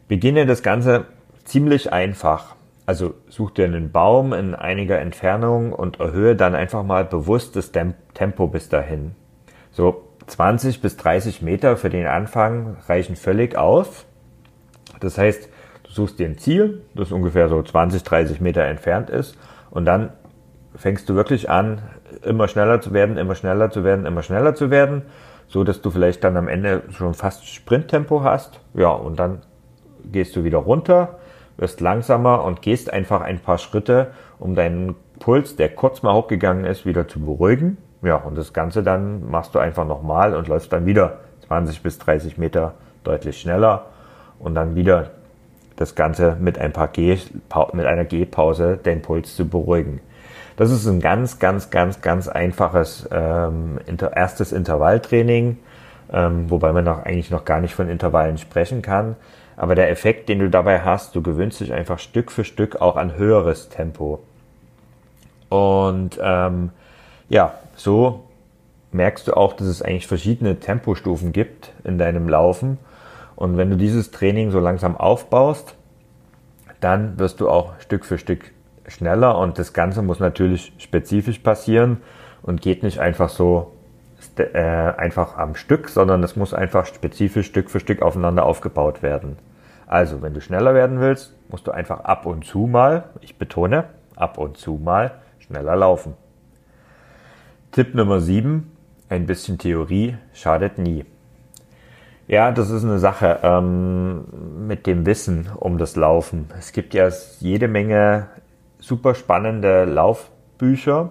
Beginne 0.08 0.46
das 0.46 0.62
Ganze 0.62 1.04
ziemlich 1.44 1.92
einfach. 1.92 2.56
Also 2.84 3.14
such 3.28 3.52
dir 3.52 3.66
einen 3.66 3.92
Baum 3.92 4.32
in 4.32 4.54
einiger 4.54 4.98
Entfernung 4.98 5.72
und 5.72 6.00
erhöhe 6.00 6.34
dann 6.34 6.54
einfach 6.54 6.82
mal 6.82 7.04
bewusst 7.04 7.54
das 7.54 7.70
Tempo 7.70 8.48
bis 8.48 8.68
dahin. 8.68 9.12
So 9.70 10.08
20 10.26 10.80
bis 10.80 10.96
30 10.96 11.42
Meter 11.42 11.76
für 11.76 11.90
den 11.90 12.06
Anfang 12.06 12.76
reichen 12.88 13.16
völlig 13.16 13.56
aus. 13.56 14.04
Das 15.00 15.18
heißt, 15.18 15.48
du 15.84 15.92
suchst 15.92 16.18
dir 16.18 16.26
ein 16.26 16.38
Ziel, 16.38 16.82
das 16.94 17.12
ungefähr 17.12 17.48
so 17.48 17.62
20, 17.62 18.02
30 18.02 18.40
Meter 18.40 18.64
entfernt 18.64 19.10
ist 19.10 19.36
und 19.70 19.84
dann 19.84 20.10
fängst 20.74 21.08
du 21.08 21.14
wirklich 21.14 21.50
an, 21.50 21.82
immer 22.22 22.48
schneller 22.48 22.80
zu 22.80 22.92
werden, 22.92 23.16
immer 23.16 23.34
schneller 23.34 23.70
zu 23.70 23.84
werden, 23.84 24.06
immer 24.06 24.22
schneller 24.22 24.54
zu 24.54 24.70
werden, 24.70 25.02
so 25.52 25.64
dass 25.64 25.82
du 25.82 25.90
vielleicht 25.90 26.24
dann 26.24 26.36
am 26.38 26.48
Ende 26.48 26.82
schon 26.90 27.12
fast 27.12 27.46
Sprinttempo 27.46 28.22
hast. 28.22 28.60
Ja, 28.72 28.88
und 28.88 29.18
dann 29.18 29.42
gehst 30.10 30.34
du 30.34 30.44
wieder 30.44 30.58
runter, 30.58 31.18
wirst 31.58 31.82
langsamer 31.82 32.42
und 32.42 32.62
gehst 32.62 32.90
einfach 32.90 33.20
ein 33.20 33.38
paar 33.38 33.58
Schritte, 33.58 34.12
um 34.38 34.54
deinen 34.54 34.96
Puls, 35.20 35.54
der 35.54 35.68
kurz 35.68 36.02
mal 36.02 36.14
hochgegangen 36.14 36.64
ist, 36.64 36.86
wieder 36.86 37.06
zu 37.06 37.20
beruhigen. 37.20 37.76
Ja, 38.00 38.16
und 38.16 38.36
das 38.36 38.54
Ganze 38.54 38.82
dann 38.82 39.30
machst 39.30 39.54
du 39.54 39.58
einfach 39.58 39.86
nochmal 39.86 40.34
und 40.34 40.48
läufst 40.48 40.72
dann 40.72 40.86
wieder 40.86 41.20
20 41.46 41.82
bis 41.82 41.98
30 41.98 42.38
Meter 42.38 42.74
deutlich 43.04 43.38
schneller 43.38 43.86
und 44.38 44.54
dann 44.54 44.74
wieder 44.74 45.10
das 45.76 45.94
Ganze 45.94 46.36
mit 46.40 46.58
ein 46.58 46.72
paar 46.72 46.88
G, 46.88 47.18
mit 47.74 47.86
einer 47.86 48.04
Gehpause 48.06 48.78
den 48.78 49.02
Puls 49.02 49.36
zu 49.36 49.46
beruhigen. 49.46 50.00
Das 50.56 50.70
ist 50.70 50.86
ein 50.86 51.00
ganz, 51.00 51.38
ganz, 51.38 51.70
ganz, 51.70 52.00
ganz 52.00 52.28
einfaches 52.28 53.08
ähm, 53.10 53.78
inter, 53.86 54.16
erstes 54.16 54.52
Intervalltraining, 54.52 55.58
ähm, 56.12 56.50
wobei 56.50 56.72
man 56.72 56.84
noch 56.84 57.04
eigentlich 57.04 57.30
noch 57.30 57.44
gar 57.44 57.60
nicht 57.60 57.74
von 57.74 57.88
Intervallen 57.88 58.38
sprechen 58.38 58.82
kann. 58.82 59.16
Aber 59.56 59.74
der 59.74 59.90
Effekt, 59.90 60.28
den 60.28 60.38
du 60.38 60.50
dabei 60.50 60.80
hast, 60.80 61.14
du 61.14 61.22
gewöhnst 61.22 61.60
dich 61.60 61.72
einfach 61.72 61.98
Stück 61.98 62.30
für 62.30 62.44
Stück 62.44 62.80
auch 62.80 62.96
an 62.96 63.16
höheres 63.16 63.68
Tempo. 63.68 64.20
Und 65.48 66.18
ähm, 66.22 66.70
ja, 67.28 67.54
so 67.76 68.24
merkst 68.92 69.28
du 69.28 69.34
auch, 69.34 69.52
dass 69.54 69.66
es 69.66 69.82
eigentlich 69.82 70.06
verschiedene 70.06 70.60
Tempostufen 70.60 71.32
gibt 71.32 71.72
in 71.84 71.98
deinem 71.98 72.28
Laufen 72.28 72.78
und 73.36 73.56
wenn 73.56 73.70
du 73.70 73.76
dieses 73.76 74.10
Training 74.10 74.50
so 74.50 74.60
langsam 74.60 74.96
aufbaust, 74.96 75.74
dann 76.80 77.18
wirst 77.18 77.40
du 77.40 77.48
auch 77.48 77.72
Stück 77.80 78.04
für 78.04 78.18
Stück 78.18 78.52
schneller 78.86 79.38
und 79.38 79.58
das 79.58 79.72
Ganze 79.72 80.02
muss 80.02 80.20
natürlich 80.20 80.72
spezifisch 80.78 81.38
passieren 81.38 81.98
und 82.42 82.60
geht 82.60 82.82
nicht 82.82 82.98
einfach 82.98 83.28
so 83.28 83.72
äh, 84.36 84.58
einfach 84.58 85.36
am 85.36 85.54
Stück, 85.54 85.88
sondern 85.88 86.22
es 86.22 86.36
muss 86.36 86.54
einfach 86.54 86.86
spezifisch 86.86 87.46
Stück 87.46 87.70
für 87.70 87.80
Stück 87.80 88.02
aufeinander 88.02 88.44
aufgebaut 88.44 89.02
werden. 89.02 89.36
Also, 89.86 90.22
wenn 90.22 90.32
du 90.32 90.40
schneller 90.40 90.74
werden 90.74 91.00
willst, 91.00 91.34
musst 91.48 91.66
du 91.66 91.70
einfach 91.70 92.00
ab 92.00 92.24
und 92.24 92.44
zu 92.44 92.60
mal, 92.60 93.04
ich 93.20 93.36
betone, 93.36 93.84
ab 94.16 94.38
und 94.38 94.56
zu 94.56 94.80
mal 94.82 95.12
schneller 95.38 95.76
laufen. 95.76 96.14
Tipp 97.72 97.94
Nummer 97.94 98.20
7, 98.20 98.70
ein 99.08 99.26
bisschen 99.26 99.58
Theorie 99.58 100.16
schadet 100.32 100.78
nie. 100.78 101.04
Ja, 102.28 102.52
das 102.52 102.70
ist 102.70 102.84
eine 102.84 102.98
Sache 102.98 103.40
ähm, 103.42 104.24
mit 104.66 104.86
dem 104.86 105.04
Wissen 105.04 105.50
um 105.54 105.76
das 105.76 105.96
Laufen. 105.96 106.48
Es 106.58 106.72
gibt 106.72 106.94
ja 106.94 107.10
jede 107.40 107.68
Menge 107.68 108.28
super 108.82 109.14
spannende 109.14 109.84
Laufbücher 109.84 111.10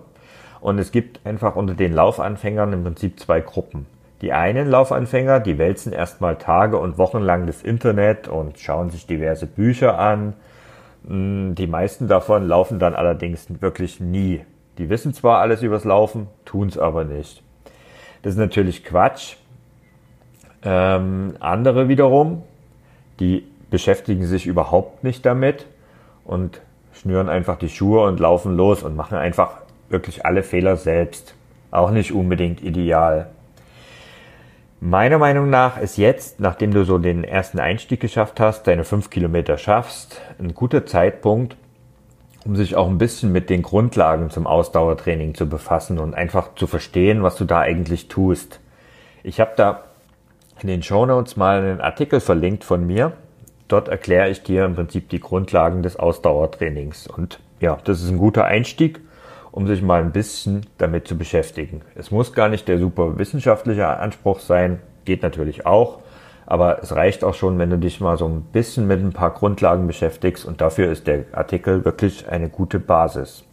und 0.59 0.77
es 0.77 0.91
gibt 0.91 1.25
einfach 1.25 1.55
unter 1.55 1.73
den 1.73 1.93
Laufanfängern 1.93 2.73
im 2.73 2.83
Prinzip 2.83 3.19
zwei 3.19 3.41
Gruppen. 3.41 3.87
Die 4.21 4.33
einen 4.33 4.69
Laufanfänger, 4.69 5.39
die 5.39 5.57
wälzen 5.57 5.93
erstmal 5.93 6.35
Tage 6.35 6.77
und 6.77 6.99
Wochen 6.99 7.21
lang 7.21 7.47
das 7.47 7.63
Internet 7.63 8.27
und 8.27 8.59
schauen 8.59 8.91
sich 8.91 9.07
diverse 9.07 9.47
Bücher 9.47 9.97
an. 9.97 10.33
Hm, 11.07 11.55
die 11.55 11.65
meisten 11.65 12.07
davon 12.07 12.47
laufen 12.47 12.77
dann 12.77 12.93
allerdings 12.93 13.47
wirklich 13.61 13.99
nie. 13.99 14.45
Die 14.77 14.89
wissen 14.89 15.13
zwar 15.13 15.39
alles 15.39 15.63
übers 15.63 15.85
Laufen, 15.85 16.27
tun 16.45 16.67
es 16.67 16.77
aber 16.77 17.03
nicht. 17.03 17.41
Das 18.21 18.33
ist 18.33 18.39
natürlich 18.39 18.83
Quatsch. 18.83 19.37
Ähm, 20.63 21.33
andere 21.39 21.87
wiederum, 21.87 22.43
die 23.19 23.47
beschäftigen 23.71 24.25
sich 24.25 24.45
überhaupt 24.45 25.03
nicht 25.03 25.25
damit 25.25 25.65
und 26.23 26.61
schnüren 27.01 27.29
einfach 27.29 27.57
die 27.57 27.69
Schuhe 27.69 28.05
und 28.05 28.19
laufen 28.19 28.55
los 28.55 28.83
und 28.83 28.95
machen 28.95 29.17
einfach 29.17 29.57
wirklich 29.89 30.23
alle 30.25 30.43
Fehler 30.43 30.77
selbst. 30.77 31.33
Auch 31.71 31.89
nicht 31.89 32.11
unbedingt 32.11 32.61
ideal. 32.61 33.31
Meiner 34.79 35.17
Meinung 35.17 35.49
nach 35.49 35.79
ist 35.79 35.97
jetzt, 35.97 36.39
nachdem 36.39 36.73
du 36.73 36.85
so 36.85 36.97
den 36.97 37.23
ersten 37.23 37.59
Einstieg 37.59 37.99
geschafft 37.99 38.39
hast, 38.39 38.67
deine 38.67 38.83
fünf 38.83 39.09
Kilometer 39.09 39.57
schaffst, 39.57 40.21
ein 40.39 40.53
guter 40.53 40.85
Zeitpunkt, 40.85 41.55
um 42.45 42.55
sich 42.55 42.75
auch 42.75 42.87
ein 42.87 42.97
bisschen 42.97 43.31
mit 43.31 43.49
den 43.49 43.61
Grundlagen 43.61 44.29
zum 44.29 44.45
Ausdauertraining 44.45 45.33
zu 45.33 45.47
befassen 45.47 45.97
und 45.97 46.13
einfach 46.13 46.55
zu 46.55 46.67
verstehen, 46.67 47.23
was 47.23 47.35
du 47.35 47.45
da 47.45 47.59
eigentlich 47.59 48.09
tust. 48.09 48.59
Ich 49.23 49.39
habe 49.39 49.51
da 49.55 49.83
in 50.61 50.67
den 50.67 50.83
Show 50.83 51.05
Notes 51.05 51.35
mal 51.35 51.59
einen 51.61 51.81
Artikel 51.81 52.19
verlinkt 52.19 52.63
von 52.63 52.85
mir. 52.85 53.13
Dort 53.71 53.87
erkläre 53.87 54.29
ich 54.29 54.43
dir 54.43 54.65
im 54.65 54.75
Prinzip 54.75 55.07
die 55.07 55.21
Grundlagen 55.21 55.81
des 55.81 55.95
Ausdauertrainings. 55.95 57.07
Und 57.07 57.39
ja, 57.61 57.77
das 57.85 58.01
ist 58.01 58.09
ein 58.09 58.17
guter 58.17 58.43
Einstieg, 58.43 58.99
um 59.51 59.65
sich 59.65 59.81
mal 59.81 60.01
ein 60.01 60.11
bisschen 60.11 60.65
damit 60.77 61.07
zu 61.07 61.17
beschäftigen. 61.17 61.81
Es 61.95 62.11
muss 62.11 62.33
gar 62.33 62.49
nicht 62.49 62.67
der 62.67 62.79
super 62.79 63.17
wissenschaftliche 63.17 63.87
Anspruch 63.87 64.39
sein, 64.39 64.81
geht 65.05 65.23
natürlich 65.23 65.65
auch. 65.65 65.99
Aber 66.45 66.83
es 66.83 66.93
reicht 66.93 67.23
auch 67.23 67.33
schon, 67.33 67.59
wenn 67.59 67.69
du 67.69 67.77
dich 67.77 68.01
mal 68.01 68.17
so 68.17 68.27
ein 68.27 68.41
bisschen 68.41 68.87
mit 68.87 68.99
ein 68.99 69.13
paar 69.13 69.31
Grundlagen 69.31 69.87
beschäftigst 69.87 70.43
und 70.43 70.59
dafür 70.59 70.91
ist 70.91 71.07
der 71.07 71.23
Artikel 71.31 71.85
wirklich 71.85 72.27
eine 72.27 72.49
gute 72.49 72.77
Basis. 72.77 73.45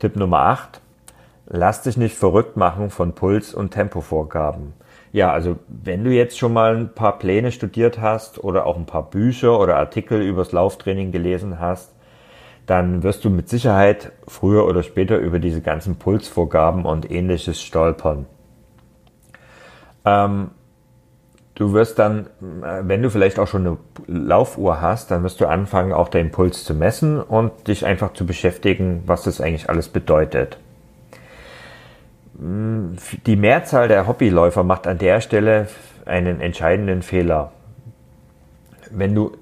Tipp 0.00 0.16
Nummer 0.16 0.40
8. 0.40 0.82
lass 1.46 1.80
dich 1.80 1.96
nicht 1.96 2.14
verrückt 2.14 2.58
machen 2.58 2.90
von 2.90 3.14
Puls- 3.14 3.54
und 3.54 3.70
Tempovorgaben. 3.70 4.74
Ja, 5.16 5.32
also 5.32 5.56
wenn 5.66 6.04
du 6.04 6.10
jetzt 6.10 6.36
schon 6.38 6.52
mal 6.52 6.76
ein 6.76 6.92
paar 6.92 7.18
Pläne 7.18 7.50
studiert 7.50 7.98
hast 7.98 8.44
oder 8.44 8.66
auch 8.66 8.76
ein 8.76 8.84
paar 8.84 9.08
Bücher 9.08 9.58
oder 9.58 9.76
Artikel 9.76 10.20
übers 10.20 10.52
Lauftraining 10.52 11.10
gelesen 11.10 11.58
hast, 11.58 11.94
dann 12.66 13.02
wirst 13.02 13.24
du 13.24 13.30
mit 13.30 13.48
Sicherheit 13.48 14.12
früher 14.28 14.66
oder 14.66 14.82
später 14.82 15.16
über 15.16 15.38
diese 15.38 15.62
ganzen 15.62 15.96
Pulsvorgaben 15.96 16.84
und 16.84 17.10
ähnliches 17.10 17.62
stolpern. 17.62 18.26
Ähm, 20.04 20.50
du 21.54 21.72
wirst 21.72 21.98
dann, 21.98 22.26
äh, 22.62 22.82
wenn 22.82 23.00
du 23.00 23.08
vielleicht 23.08 23.38
auch 23.38 23.48
schon 23.48 23.66
eine 23.66 23.78
Laufuhr 24.06 24.82
hast, 24.82 25.10
dann 25.10 25.22
wirst 25.22 25.40
du 25.40 25.46
anfangen, 25.46 25.94
auch 25.94 26.10
deinen 26.10 26.30
Puls 26.30 26.62
zu 26.62 26.74
messen 26.74 27.22
und 27.22 27.68
dich 27.68 27.86
einfach 27.86 28.12
zu 28.12 28.26
beschäftigen, 28.26 29.02
was 29.06 29.22
das 29.22 29.40
eigentlich 29.40 29.70
alles 29.70 29.88
bedeutet. 29.88 30.58
Mm, 32.38 32.96
die 33.26 33.36
Mehrzahl 33.36 33.88
der 33.88 34.06
Hobbyläufer 34.06 34.62
macht 34.62 34.86
an 34.86 34.98
der 34.98 35.20
Stelle 35.20 35.68
einen 36.04 36.40
entscheidenden 36.40 37.02
Fehler. 37.02 37.52
Wenn 38.90 39.14
du 39.14 39.32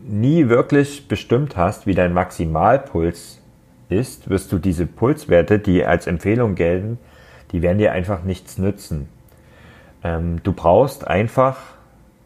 nie 0.00 0.48
wirklich 0.48 1.08
bestimmt 1.08 1.56
hast, 1.56 1.86
wie 1.86 1.94
dein 1.94 2.12
Maximalpuls 2.12 3.40
ist, 3.88 4.28
wirst 4.28 4.52
du 4.52 4.58
diese 4.58 4.86
Pulswerte, 4.86 5.58
die 5.58 5.84
als 5.84 6.06
Empfehlung 6.06 6.54
gelten, 6.54 6.98
die 7.52 7.62
werden 7.62 7.78
dir 7.78 7.92
einfach 7.92 8.22
nichts 8.22 8.58
nützen. 8.58 9.08
Ähm, 10.02 10.42
du 10.42 10.52
brauchst 10.52 11.06
einfach 11.06 11.58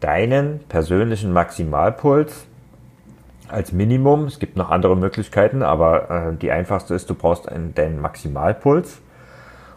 deinen 0.00 0.60
persönlichen 0.68 1.32
Maximalpuls 1.32 2.46
als 3.48 3.72
Minimum. 3.72 4.24
Es 4.24 4.38
gibt 4.38 4.56
noch 4.56 4.70
andere 4.70 4.96
Möglichkeiten, 4.96 5.62
aber 5.62 6.10
äh, 6.10 6.36
die 6.36 6.50
einfachste 6.50 6.94
ist, 6.94 7.10
du 7.10 7.14
brauchst 7.14 7.48
einen, 7.48 7.74
deinen 7.74 8.00
Maximalpuls. 8.00 9.00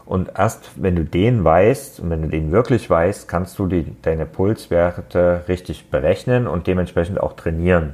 Und 0.09 0.31
erst 0.35 0.71
wenn 0.81 0.95
du 0.95 1.05
den 1.05 1.43
weißt 1.43 1.99
und 1.99 2.09
wenn 2.09 2.23
du 2.23 2.29
den 2.29 2.51
wirklich 2.51 2.89
weißt, 2.89 3.27
kannst 3.27 3.59
du 3.59 3.67
die, 3.67 3.95
deine 4.01 4.25
Pulswerte 4.25 5.43
richtig 5.47 5.91
berechnen 5.91 6.47
und 6.47 6.65
dementsprechend 6.65 7.19
auch 7.19 7.33
trainieren. 7.33 7.93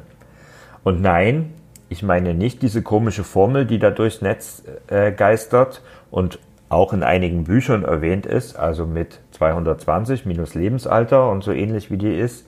Und 0.85 1.01
nein, 1.01 1.53
ich 1.89 2.03
meine 2.03 2.33
nicht 2.33 2.61
diese 2.61 2.81
komische 2.81 3.25
Formel, 3.25 3.65
die 3.65 3.79
da 3.79 3.91
durchs 3.91 4.21
Netz 4.21 4.63
äh, 4.87 5.11
geistert 5.11 5.81
und 6.09 6.39
auch 6.69 6.93
in 6.93 7.03
einigen 7.03 7.43
Büchern 7.43 7.83
erwähnt 7.83 8.25
ist, 8.25 8.55
also 8.55 8.85
mit 8.85 9.19
220 9.31 10.25
minus 10.25 10.55
Lebensalter 10.55 11.29
und 11.29 11.43
so 11.43 11.51
ähnlich 11.51 11.91
wie 11.91 11.97
die 11.97 12.17
ist. 12.17 12.47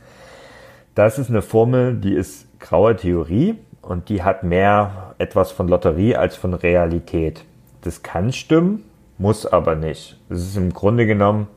Das 0.96 1.20
ist 1.20 1.30
eine 1.30 1.42
Formel, 1.42 1.96
die 1.96 2.14
ist 2.14 2.48
graue 2.62 2.96
Theorie 2.96 3.56
und 3.82 4.08
die 4.08 4.24
hat 4.24 4.44
mehr 4.44 5.14
etwas 5.18 5.52
von 5.52 5.68
Lotterie 5.68 6.16
als 6.16 6.38
von 6.38 6.54
Realität. 6.54 7.44
Das 7.82 8.02
kann 8.02 8.32
stimmen, 8.32 8.86
muss 9.18 9.46
aber 9.46 9.76
nicht. 9.76 10.20
Es 10.30 10.40
ist 10.40 10.58
im 10.58 10.74
Grunde 10.74 11.06
genommen 11.06 11.48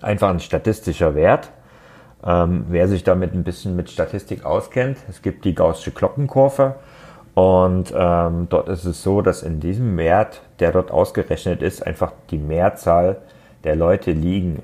einfach 0.00 0.30
ein 0.30 0.40
statistischer 0.40 1.14
Wert. 1.14 1.50
Ähm, 2.24 2.66
wer 2.68 2.88
sich 2.88 3.04
damit 3.04 3.34
ein 3.34 3.44
bisschen 3.44 3.76
mit 3.76 3.90
Statistik 3.90 4.44
auskennt, 4.44 4.98
es 5.08 5.22
gibt 5.22 5.44
die 5.44 5.54
Gaußsche 5.54 5.90
Glockenkurve 5.90 6.76
und 7.34 7.92
ähm, 7.96 8.46
dort 8.48 8.68
ist 8.68 8.84
es 8.84 9.02
so, 9.02 9.20
dass 9.20 9.42
in 9.42 9.60
diesem 9.60 9.96
Wert, 9.96 10.42
der 10.60 10.72
dort 10.72 10.90
ausgerechnet 10.90 11.62
ist, 11.62 11.84
einfach 11.84 12.12
die 12.30 12.38
Mehrzahl 12.38 13.18
der 13.64 13.74
Leute 13.74 14.12
liegen. 14.12 14.62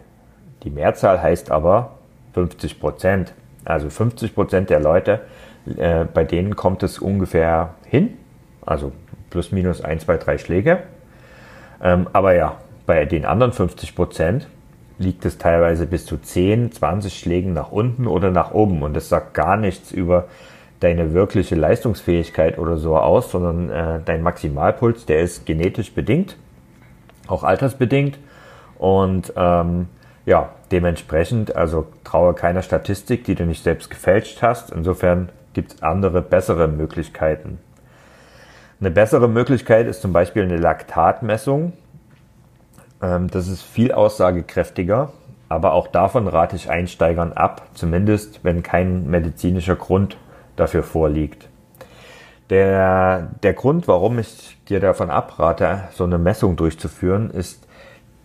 Die 0.62 0.70
Mehrzahl 0.70 1.20
heißt 1.20 1.50
aber 1.50 1.98
50 2.34 2.80
Prozent. 2.80 3.34
Also 3.64 3.90
50 3.90 4.34
Prozent 4.34 4.70
der 4.70 4.80
Leute, 4.80 5.20
äh, 5.76 6.04
bei 6.04 6.24
denen 6.24 6.54
kommt 6.54 6.82
es 6.82 6.98
ungefähr 6.98 7.74
hin. 7.84 8.16
Also 8.64 8.92
plus 9.30 9.52
minus 9.52 9.80
1, 9.80 10.04
2, 10.04 10.16
3 10.16 10.38
Schläge. 10.38 10.78
Ähm, 11.82 12.08
aber 12.12 12.34
ja, 12.34 12.56
bei 12.86 13.04
den 13.04 13.24
anderen 13.24 13.52
50 13.52 13.94
Prozent 13.94 14.48
liegt 14.98 15.24
es 15.24 15.38
teilweise 15.38 15.86
bis 15.86 16.04
zu 16.04 16.18
10, 16.18 16.72
20 16.72 17.18
Schlägen 17.18 17.54
nach 17.54 17.72
unten 17.72 18.06
oder 18.06 18.30
nach 18.30 18.52
oben. 18.52 18.82
Und 18.82 18.94
das 18.94 19.08
sagt 19.08 19.34
gar 19.34 19.56
nichts 19.56 19.92
über 19.92 20.26
deine 20.80 21.14
wirkliche 21.14 21.54
Leistungsfähigkeit 21.54 22.58
oder 22.58 22.76
so 22.76 22.96
aus, 22.96 23.30
sondern 23.30 23.70
äh, 23.70 24.00
dein 24.04 24.22
Maximalpuls, 24.22 25.06
der 25.06 25.20
ist 25.20 25.46
genetisch 25.46 25.92
bedingt, 25.92 26.36
auch 27.28 27.44
altersbedingt. 27.44 28.18
Und 28.78 29.32
ähm, 29.36 29.88
ja, 30.26 30.50
dementsprechend, 30.70 31.56
also 31.56 31.86
traue 32.04 32.34
keiner 32.34 32.62
Statistik, 32.62 33.24
die 33.24 33.34
du 33.34 33.44
nicht 33.44 33.62
selbst 33.62 33.90
gefälscht 33.90 34.42
hast. 34.42 34.70
Insofern 34.70 35.30
gibt 35.52 35.74
es 35.74 35.82
andere, 35.82 36.22
bessere 36.22 36.68
Möglichkeiten. 36.68 37.58
Eine 38.80 38.90
bessere 38.90 39.28
Möglichkeit 39.28 39.86
ist 39.86 40.00
zum 40.00 40.14
Beispiel 40.14 40.42
eine 40.42 40.56
Laktatmessung. 40.56 41.74
Ähm, 43.02 43.28
das 43.28 43.46
ist 43.46 43.60
viel 43.60 43.92
aussagekräftiger, 43.92 45.12
aber 45.50 45.74
auch 45.74 45.86
davon 45.86 46.26
rate 46.26 46.56
ich 46.56 46.70
Einsteigern 46.70 47.34
ab, 47.34 47.68
zumindest 47.74 48.42
wenn 48.42 48.62
kein 48.62 49.10
medizinischer 49.10 49.76
Grund 49.76 50.16
dafür 50.56 50.82
vorliegt. 50.82 51.50
Der, 52.48 53.28
der 53.42 53.52
Grund, 53.52 53.86
warum 53.86 54.18
ich 54.18 54.58
dir 54.70 54.80
davon 54.80 55.10
abrate, 55.10 55.82
so 55.92 56.04
eine 56.04 56.18
Messung 56.18 56.56
durchzuführen, 56.56 57.30
ist, 57.30 57.68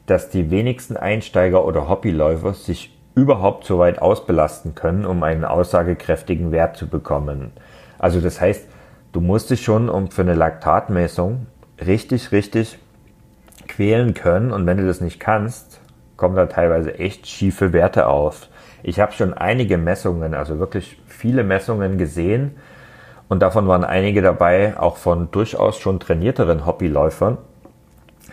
dass 0.06 0.30
die 0.30 0.52
wenigsten 0.52 0.96
Einsteiger 0.96 1.66
oder 1.66 1.90
Hobbyläufer 1.90 2.54
sich 2.54 2.98
überhaupt 3.14 3.66
so 3.66 3.80
weit 3.80 4.02
ausbelasten 4.02 4.74
können, 4.74 5.06
um 5.06 5.22
einen 5.22 5.44
aussagekräftigen 5.44 6.54
Wert 6.54 6.78
zu 6.78 6.88
bekommen. 6.88 7.52
Also 8.00 8.22
das 8.22 8.40
heißt, 8.40 8.68
du 9.16 9.22
musst 9.22 9.50
dich 9.50 9.64
schon 9.64 9.88
um 9.88 10.12
für 10.12 10.24
eine 10.24 10.34
Laktatmessung 10.34 11.48
richtig, 11.80 12.34
richtig 12.34 12.78
quälen 13.66 14.14
können. 14.14 14.52
Und 14.52 14.66
wenn 14.66 14.76
du 14.76 14.86
das 14.86 15.00
nicht 15.00 15.22
kannst, 15.22 15.80
kommen 16.18 16.36
da 16.36 16.48
teilweise 16.48 17.00
echt 17.00 17.26
schiefe 17.26 17.72
Werte 17.72 18.08
auf. 18.08 18.50
Ich 18.84 19.00
habe 19.00 19.14
schon 19.14 19.34
einige 19.34 19.78
Messungen, 19.78 20.34
also 20.34 20.60
wirklich 20.60 21.02
viele 21.08 21.46
Messungen 21.46 21.98
gesehen. 21.98 22.58
Und 23.30 23.42
davon 23.42 23.70
waren 23.70 23.86
einige 23.86 24.22
dabei, 24.22 24.78
auch 24.78 24.98
von 24.98 25.32
durchaus 25.32 25.80
schon 25.80 26.02
trainierteren 26.02 26.66
Hobbyläufern, 26.66 27.38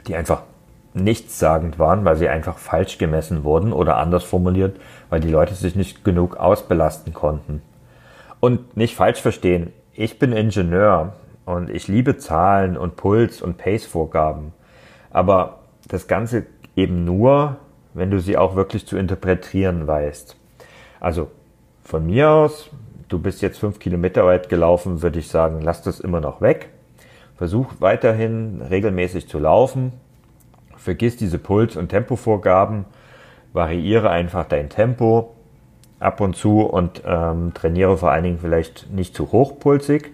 die 0.09 0.17
einfach 0.17 0.43
nichtssagend 0.95 1.79
waren, 1.79 2.05
weil 2.05 2.17
sie 2.17 2.29
einfach 2.29 2.59
falsch 2.59 2.99
gemessen 2.99 3.45
wurden 3.45 3.73
oder 3.73 3.99
anders 3.99 4.25
formuliert, 4.25 4.81
weil 5.11 5.21
die 5.21 5.31
Leute 5.31 5.55
sich 5.55 5.77
nicht 5.77 6.05
genug 6.05 6.39
ausbelasten 6.39 7.15
konnten. 7.15 7.63
Und 8.41 8.77
nicht 8.77 8.97
falsch 8.97 9.21
verstehen, 9.21 9.73
ich 9.95 10.19
bin 10.19 10.33
Ingenieur 10.33 11.15
und 11.45 11.71
ich 11.71 11.89
liebe 11.89 12.17
Zahlen 12.17 12.77
und 12.77 12.97
Puls 12.97 13.43
und 13.43 13.59
Pace-Vorgaben. 13.59 14.53
Aber 15.11 15.61
das 15.89 16.07
Ganze 16.07 16.47
eben 16.77 17.05
nur, 17.05 17.57
wenn 17.95 18.11
du 18.11 18.19
sie 18.19 18.37
auch 18.37 18.55
wirklich 18.55 18.87
zu 18.87 18.97
interpretieren 18.97 19.87
weißt. 19.87 20.37
Also 21.01 21.29
von 21.83 22.07
mir 22.07 22.31
aus, 22.31 22.71
du 23.09 23.19
bist 23.19 23.43
jetzt 23.43 23.59
fünf 23.59 23.79
Kilometer 23.79 24.25
weit 24.25 24.49
gelaufen, 24.49 25.03
würde 25.03 25.19
ich 25.19 25.29
sagen, 25.29 25.61
lass 25.61 25.83
das 25.83 26.01
immer 26.01 26.21
noch 26.21 26.41
weg. 26.41 26.71
Versuch 27.37 27.75
weiterhin 27.81 28.63
regelmäßig 28.63 29.29
zu 29.29 29.39
laufen. 29.39 29.93
Vergiss 30.77 31.17
diese 31.17 31.39
Puls- 31.39 31.77
und 31.77 31.89
Tempovorgaben. 31.89 32.87
Variiere 33.53 34.09
einfach 34.11 34.47
dein 34.47 34.71
Tempo 34.71 35.35
ab 36.03 36.21
und 36.21 36.37
zu 36.37 36.61
und 36.63 37.03
ähm, 37.07 37.53
trainiere 37.55 37.97
vor 37.97 38.11
allen 38.11 38.25
Dingen 38.25 38.39
vielleicht 38.39 38.91
nicht 38.91 39.15
zu 39.15 39.33
hochpulsig. 39.33 40.11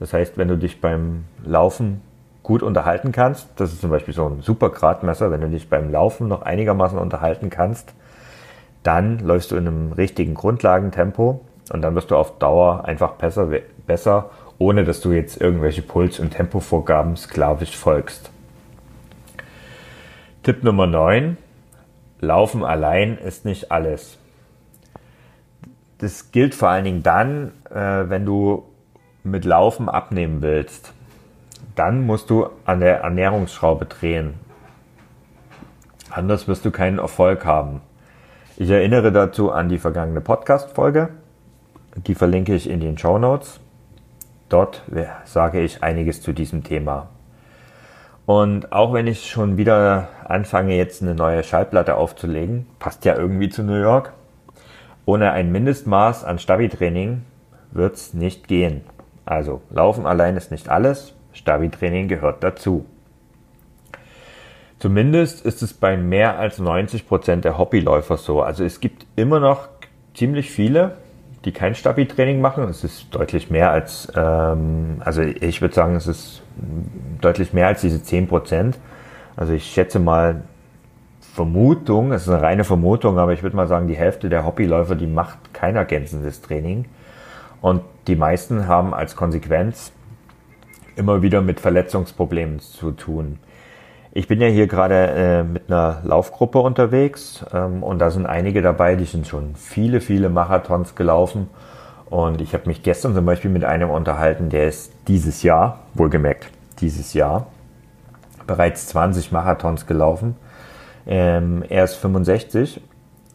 Das 0.00 0.12
heißt, 0.12 0.38
wenn 0.38 0.48
du 0.48 0.56
dich 0.56 0.80
beim 0.80 1.24
Laufen 1.44 2.00
gut 2.42 2.62
unterhalten 2.62 3.12
kannst, 3.12 3.48
das 3.56 3.72
ist 3.72 3.80
zum 3.80 3.90
Beispiel 3.90 4.14
so 4.14 4.26
ein 4.26 4.40
super 4.40 4.70
Gradmesser, 4.70 5.30
wenn 5.30 5.40
du 5.40 5.48
dich 5.48 5.68
beim 5.68 5.90
Laufen 5.90 6.28
noch 6.28 6.42
einigermaßen 6.42 6.98
unterhalten 6.98 7.50
kannst, 7.50 7.92
dann 8.82 9.20
läufst 9.20 9.52
du 9.52 9.56
in 9.56 9.66
einem 9.66 9.92
richtigen 9.92 10.34
Grundlagentempo 10.34 11.40
und 11.72 11.82
dann 11.82 11.94
wirst 11.94 12.10
du 12.10 12.16
auf 12.16 12.38
Dauer 12.38 12.84
einfach 12.84 13.12
besser, 13.12 13.48
besser 13.86 14.30
ohne 14.58 14.84
dass 14.84 15.00
du 15.00 15.12
jetzt 15.12 15.40
irgendwelche 15.40 15.82
Puls- 15.82 16.20
und 16.20 16.30
Tempovorgaben 16.30 17.16
sklavisch 17.16 17.76
folgst. 17.76 18.30
Tipp 20.42 20.64
Nummer 20.64 20.86
9. 20.86 21.36
Laufen 22.20 22.64
allein 22.64 23.18
ist 23.18 23.44
nicht 23.44 23.72
alles. 23.72 24.18
Das 26.02 26.32
gilt 26.32 26.56
vor 26.56 26.68
allen 26.68 26.82
Dingen 26.82 27.04
dann, 27.04 27.52
äh, 27.70 28.08
wenn 28.08 28.26
du 28.26 28.64
mit 29.22 29.44
Laufen 29.44 29.88
abnehmen 29.88 30.42
willst. 30.42 30.92
Dann 31.76 32.04
musst 32.04 32.28
du 32.28 32.48
an 32.64 32.80
der 32.80 33.02
Ernährungsschraube 33.02 33.86
drehen. 33.86 34.34
Anders 36.10 36.48
wirst 36.48 36.64
du 36.64 36.72
keinen 36.72 36.98
Erfolg 36.98 37.44
haben. 37.44 37.82
Ich 38.56 38.68
erinnere 38.68 39.12
dazu 39.12 39.52
an 39.52 39.68
die 39.68 39.78
vergangene 39.78 40.20
Podcast-Folge. 40.20 41.10
Die 41.94 42.16
verlinke 42.16 42.52
ich 42.52 42.68
in 42.68 42.80
den 42.80 42.98
Show 42.98 43.18
Notes. 43.18 43.60
Dort 44.48 44.82
sage 45.24 45.60
ich 45.60 45.84
einiges 45.84 46.20
zu 46.20 46.32
diesem 46.32 46.64
Thema. 46.64 47.10
Und 48.26 48.72
auch 48.72 48.92
wenn 48.92 49.06
ich 49.06 49.30
schon 49.30 49.56
wieder 49.56 50.08
anfange, 50.24 50.76
jetzt 50.76 51.00
eine 51.00 51.14
neue 51.14 51.44
Schallplatte 51.44 51.94
aufzulegen, 51.94 52.66
passt 52.80 53.04
ja 53.04 53.14
irgendwie 53.14 53.50
zu 53.50 53.62
New 53.62 53.80
York, 53.80 54.12
ohne 55.04 55.32
ein 55.32 55.50
Mindestmaß 55.50 56.24
an 56.24 56.38
Stabi-Training 56.38 57.22
wird's 57.72 58.14
nicht 58.14 58.48
gehen. 58.48 58.82
Also 59.24 59.62
Laufen 59.70 60.06
allein 60.06 60.36
ist 60.36 60.50
nicht 60.50 60.68
alles, 60.68 61.14
Stabi-Training 61.32 62.08
gehört 62.08 62.42
dazu. 62.42 62.84
Zumindest 64.78 65.46
ist 65.46 65.62
es 65.62 65.74
bei 65.74 65.96
mehr 65.96 66.38
als 66.38 66.58
90 66.58 67.06
Prozent 67.06 67.44
der 67.44 67.56
Hobbyläufer 67.56 68.16
so. 68.16 68.42
Also 68.42 68.64
es 68.64 68.80
gibt 68.80 69.06
immer 69.14 69.38
noch 69.38 69.68
ziemlich 70.12 70.50
viele, 70.50 70.96
die 71.44 71.52
kein 71.52 71.74
Stabi-Training 71.74 72.40
machen. 72.40 72.64
Es 72.64 72.82
ist 72.82 73.14
deutlich 73.14 73.50
mehr 73.50 73.70
als, 73.70 74.12
ähm, 74.16 75.00
also 75.04 75.22
ich 75.22 75.60
würde 75.60 75.74
sagen, 75.74 75.94
es 75.94 76.06
ist 76.06 76.42
deutlich 77.20 77.52
mehr 77.52 77.68
als 77.68 77.80
diese 77.80 78.02
10 78.02 78.26
Prozent. 78.26 78.78
Also 79.36 79.52
ich 79.52 79.64
schätze 79.64 79.98
mal, 79.98 80.42
Vermutung, 81.34 82.12
es 82.12 82.22
ist 82.22 82.28
eine 82.28 82.42
reine 82.42 82.64
Vermutung, 82.64 83.18
aber 83.18 83.32
ich 83.32 83.42
würde 83.42 83.56
mal 83.56 83.66
sagen, 83.66 83.88
die 83.88 83.96
Hälfte 83.96 84.28
der 84.28 84.44
Hobbyläufer, 84.44 84.94
die 84.94 85.06
macht 85.06 85.54
kein 85.54 85.76
ergänzendes 85.76 86.42
Training. 86.42 86.84
Und 87.62 87.82
die 88.06 88.16
meisten 88.16 88.66
haben 88.66 88.92
als 88.92 89.16
Konsequenz 89.16 89.92
immer 90.94 91.22
wieder 91.22 91.40
mit 91.40 91.58
Verletzungsproblemen 91.58 92.60
zu 92.60 92.90
tun. 92.90 93.38
Ich 94.12 94.28
bin 94.28 94.42
ja 94.42 94.48
hier 94.48 94.66
gerade 94.66 94.94
äh, 94.94 95.42
mit 95.42 95.70
einer 95.72 96.02
Laufgruppe 96.04 96.58
unterwegs 96.58 97.46
ähm, 97.54 97.82
und 97.82 97.98
da 97.98 98.10
sind 98.10 98.26
einige 98.26 98.60
dabei, 98.60 98.94
die 98.94 99.06
sind 99.06 99.26
schon 99.26 99.54
viele, 99.54 100.02
viele 100.02 100.28
Marathons 100.28 100.94
gelaufen. 100.96 101.48
Und 102.10 102.42
ich 102.42 102.52
habe 102.52 102.66
mich 102.66 102.82
gestern 102.82 103.14
zum 103.14 103.24
Beispiel 103.24 103.50
mit 103.50 103.64
einem 103.64 103.88
unterhalten, 103.88 104.50
der 104.50 104.68
ist 104.68 104.92
dieses 105.08 105.42
Jahr, 105.42 105.78
wohlgemerkt, 105.94 106.50
dieses 106.80 107.14
Jahr, 107.14 107.46
bereits 108.46 108.88
20 108.88 109.32
Marathons 109.32 109.86
gelaufen. 109.86 110.36
Ähm, 111.06 111.64
er 111.68 111.84
ist 111.84 111.94
65 111.96 112.80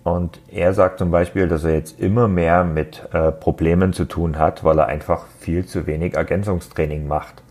und 0.03 0.39
er 0.47 0.73
sagt 0.73 0.99
zum 0.99 1.11
Beispiel, 1.11 1.47
dass 1.47 1.63
er 1.63 1.73
jetzt 1.73 1.99
immer 1.99 2.27
mehr 2.27 2.63
mit 2.63 3.07
äh, 3.11 3.31
Problemen 3.31 3.91
zu 3.91 4.05
tun 4.05 4.37
hat, 4.37 4.63
weil 4.63 4.79
er 4.79 4.87
einfach 4.87 5.25
viel 5.39 5.65
zu 5.65 5.85
wenig 5.85 6.15
Ergänzungstraining 6.15 7.07
macht. 7.07 7.43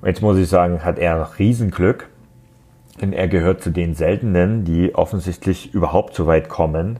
Und 0.00 0.08
jetzt 0.08 0.22
muss 0.22 0.38
ich 0.38 0.48
sagen, 0.48 0.84
hat 0.84 0.98
er 0.98 1.18
noch 1.18 1.38
Riesenglück, 1.38 2.08
denn 3.00 3.12
er 3.12 3.28
gehört 3.28 3.60
zu 3.60 3.70
den 3.70 3.94
Seltenen, 3.94 4.64
die 4.64 4.94
offensichtlich 4.94 5.74
überhaupt 5.74 6.14
so 6.14 6.26
weit 6.26 6.48
kommen, 6.48 6.98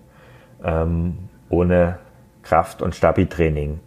ähm, 0.62 1.18
ohne 1.48 1.98
Kraft- 2.42 2.82
und 2.82 2.94
Stabi-Training. 2.94 3.80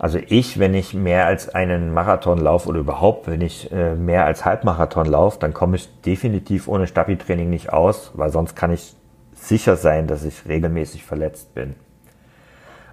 Also 0.00 0.18
ich, 0.28 0.58
wenn 0.58 0.72
ich 0.72 0.94
mehr 0.94 1.26
als 1.26 1.54
einen 1.54 1.92
Marathon 1.92 2.38
laufe 2.38 2.70
oder 2.70 2.80
überhaupt, 2.80 3.28
wenn 3.28 3.42
ich 3.42 3.70
äh, 3.70 3.94
mehr 3.94 4.24
als 4.24 4.46
Halbmarathon 4.46 5.04
laufe, 5.04 5.38
dann 5.38 5.52
komme 5.52 5.76
ich 5.76 5.90
definitiv 6.00 6.68
ohne 6.68 6.86
Stabi-Training 6.86 7.50
nicht 7.50 7.70
aus, 7.70 8.10
weil 8.14 8.30
sonst 8.30 8.56
kann 8.56 8.72
ich 8.72 8.94
sicher 9.34 9.76
sein, 9.76 10.06
dass 10.06 10.24
ich 10.24 10.48
regelmäßig 10.48 11.04
verletzt 11.04 11.54
bin. 11.54 11.74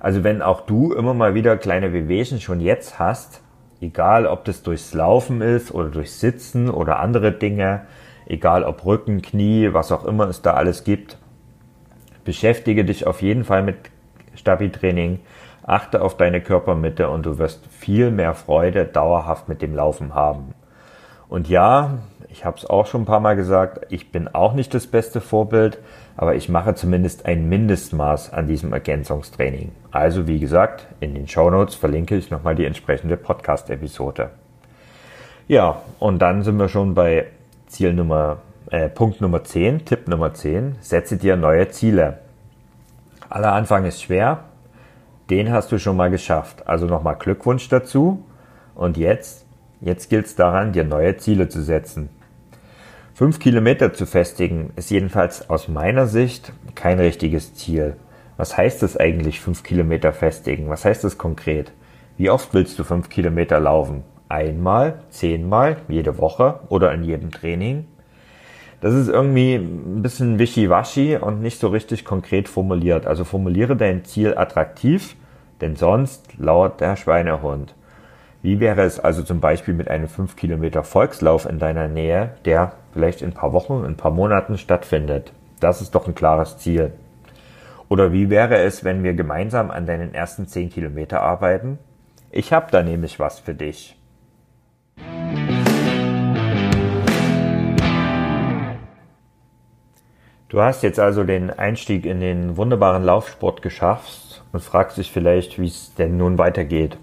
Also 0.01 0.25
wenn 0.25 0.41
auch 0.41 0.59
du 0.59 0.91
immer 0.91 1.13
mal 1.13 1.33
wieder 1.33 1.55
kleine 1.55 1.93
Wehwehchen 1.93 2.41
schon 2.41 2.59
jetzt 2.59 2.99
hast, 2.99 3.41
egal 3.79 4.27
ob 4.27 4.43
das 4.43 4.61
durchs 4.61 4.93
Laufen 4.93 5.39
ist 5.39 5.73
oder 5.73 5.87
durchs 5.87 6.19
Sitzen 6.19 6.69
oder 6.69 6.99
andere 6.99 7.31
Dinge, 7.31 7.83
egal 8.25 8.65
ob 8.65 8.85
Rücken, 8.85 9.21
Knie, 9.21 9.69
was 9.71 9.93
auch 9.93 10.03
immer 10.03 10.27
es 10.27 10.41
da 10.41 10.55
alles 10.55 10.83
gibt. 10.83 11.17
Beschäftige 12.25 12.83
dich 12.83 13.07
auf 13.07 13.21
jeden 13.21 13.45
Fall 13.45 13.63
mit 13.63 13.77
Stabi-Training, 14.35 15.19
achte 15.67 16.01
auf 16.01 16.17
deine 16.17 16.41
Körpermitte 16.41 17.09
und 17.09 17.25
du 17.25 17.37
wirst 17.37 17.67
viel 17.67 18.09
mehr 18.09 18.33
Freude 18.33 18.85
dauerhaft 18.85 19.47
mit 19.49 19.61
dem 19.61 19.75
Laufen 19.75 20.15
haben. 20.15 20.55
Und 21.29 21.49
ja, 21.49 21.99
ich 22.29 22.45
habe 22.45 22.57
es 22.57 22.65
auch 22.65 22.87
schon 22.87 23.01
ein 23.01 23.05
paar 23.05 23.19
Mal 23.19 23.35
gesagt, 23.35 23.85
ich 23.89 24.11
bin 24.11 24.29
auch 24.29 24.53
nicht 24.53 24.73
das 24.73 24.87
beste 24.87 25.19
Vorbild, 25.21 25.77
aber 26.15 26.35
ich 26.35 26.47
mache 26.47 26.73
zumindest 26.73 27.25
ein 27.25 27.49
Mindestmaß 27.49 28.31
an 28.33 28.47
diesem 28.47 28.71
Ergänzungstraining. 28.71 29.71
Also 29.91 30.25
wie 30.25 30.39
gesagt, 30.39 30.87
in 31.01 31.13
den 31.13 31.27
Show 31.27 31.49
Notes 31.49 31.75
verlinke 31.75 32.15
ich 32.15 32.31
nochmal 32.31 32.55
die 32.55 32.65
entsprechende 32.65 33.17
Podcast-Episode. 33.17 34.29
Ja, 35.49 35.81
und 35.99 36.19
dann 36.19 36.43
sind 36.43 36.57
wir 36.57 36.69
schon 36.69 36.93
bei 36.93 37.27
Ziel 37.67 37.93
Nummer, 37.93 38.37
äh, 38.71 38.87
Punkt 38.87 39.19
Nummer 39.19 39.43
10, 39.43 39.85
Tipp 39.85 40.07
Nummer 40.07 40.33
10, 40.33 40.77
setze 40.79 41.17
dir 41.17 41.35
neue 41.35 41.69
Ziele. 41.69 42.19
Aller 43.29 43.51
Anfang 43.51 43.85
ist 43.85 44.01
schwer, 44.01 44.45
den 45.29 45.51
hast 45.51 45.71
du 45.71 45.79
schon 45.79 45.97
mal 45.97 46.09
geschafft. 46.09 46.67
Also 46.67 46.85
nochmal 46.85 47.15
Glückwunsch 47.17 47.69
dazu. 47.69 48.25
Und 48.75 48.97
jetzt, 48.97 49.45
jetzt 49.81 50.09
gilt 50.09 50.25
es 50.25 50.35
daran, 50.35 50.73
dir 50.73 50.83
neue 50.83 51.17
Ziele 51.17 51.49
zu 51.49 51.61
setzen. 51.61 52.09
Fünf 53.13 53.39
Kilometer 53.39 53.93
zu 53.93 54.05
festigen 54.05 54.71
ist 54.75 54.91
jedenfalls 54.91 55.49
aus 55.49 55.67
meiner 55.67 56.05
Sicht 56.05 56.53
kein 56.75 56.99
richtiges 56.99 57.55
Ziel. 57.55 57.95
Was 58.37 58.55
heißt 58.55 58.83
es 58.83 58.95
eigentlich, 58.95 59.39
fünf 59.39 59.63
Kilometer 59.63 60.13
festigen? 60.13 60.69
Was 60.69 60.85
heißt 60.85 61.03
es 61.03 61.17
konkret? 61.17 61.71
Wie 62.17 62.29
oft 62.29 62.53
willst 62.53 62.77
du 62.77 62.83
fünf 62.83 63.09
Kilometer 63.09 63.59
laufen? 63.59 64.03
einmal, 64.29 64.99
zehnmal, 65.09 65.77
jede 65.87 66.17
Woche 66.17 66.59
oder 66.69 66.93
in 66.93 67.03
jedem 67.03 67.31
Training. 67.31 67.85
Das 68.79 68.93
ist 68.93 69.07
irgendwie 69.09 69.55
ein 69.55 70.03
bisschen 70.03 70.37
wischiwaschi 70.37 71.17
und 71.17 71.41
nicht 71.41 71.59
so 71.59 71.69
richtig 71.69 72.05
konkret 72.05 72.47
formuliert. 72.47 73.07
Also 73.07 73.23
formuliere 73.23 73.75
dein 73.75 74.05
Ziel 74.05 74.37
attraktiv, 74.37 75.15
denn 75.61 75.75
sonst 75.75 76.37
lauert 76.37 76.79
der 76.79 76.95
Schweinehund. 76.95 77.73
Wie 78.43 78.59
wäre 78.59 78.83
es 78.83 78.99
also 78.99 79.23
zum 79.23 79.39
Beispiel 79.39 79.73
mit 79.73 79.89
einem 79.89 80.07
5 80.07 80.35
Kilometer 80.35 80.83
Volkslauf 80.83 81.49
in 81.49 81.57
deiner 81.57 81.87
Nähe, 81.87 82.35
der 82.45 82.73
vielleicht 82.93 83.23
in 83.23 83.29
ein 83.29 83.33
paar 83.33 83.51
Wochen, 83.51 83.79
in 83.79 83.85
ein 83.85 83.97
paar 83.97 84.11
Monaten 84.11 84.59
stattfindet? 84.59 85.33
Das 85.59 85.81
ist 85.81 85.95
doch 85.95 86.07
ein 86.07 86.13
klares 86.13 86.59
Ziel. 86.59 86.93
Oder 87.89 88.13
wie 88.13 88.29
wäre 88.29 88.57
es, 88.57 88.83
wenn 88.83 89.03
wir 89.03 89.13
gemeinsam 89.13 89.71
an 89.71 89.87
deinen 89.87 90.13
ersten 90.13 90.47
10 90.47 90.69
Kilometer 90.69 91.21
arbeiten? 91.21 91.79
Ich 92.29 92.53
habe 92.53 92.67
da 92.69 92.83
nämlich 92.83 93.19
was 93.19 93.39
für 93.39 93.55
dich. 93.55 93.96
Du 100.49 100.61
hast 100.61 100.81
jetzt 100.81 100.99
also 100.99 101.25
den 101.25 101.49
Einstieg 101.49 102.05
in 102.05 102.21
den 102.21 102.55
wunderbaren 102.55 103.03
Laufsport 103.03 103.61
geschafft 103.61 104.43
und 104.53 104.63
fragst 104.63 104.97
dich 104.97 105.11
vielleicht, 105.11 105.59
wie 105.59 105.67
es 105.67 105.93
denn 105.95 106.15
nun 106.15 106.37
weitergeht. 106.37 106.97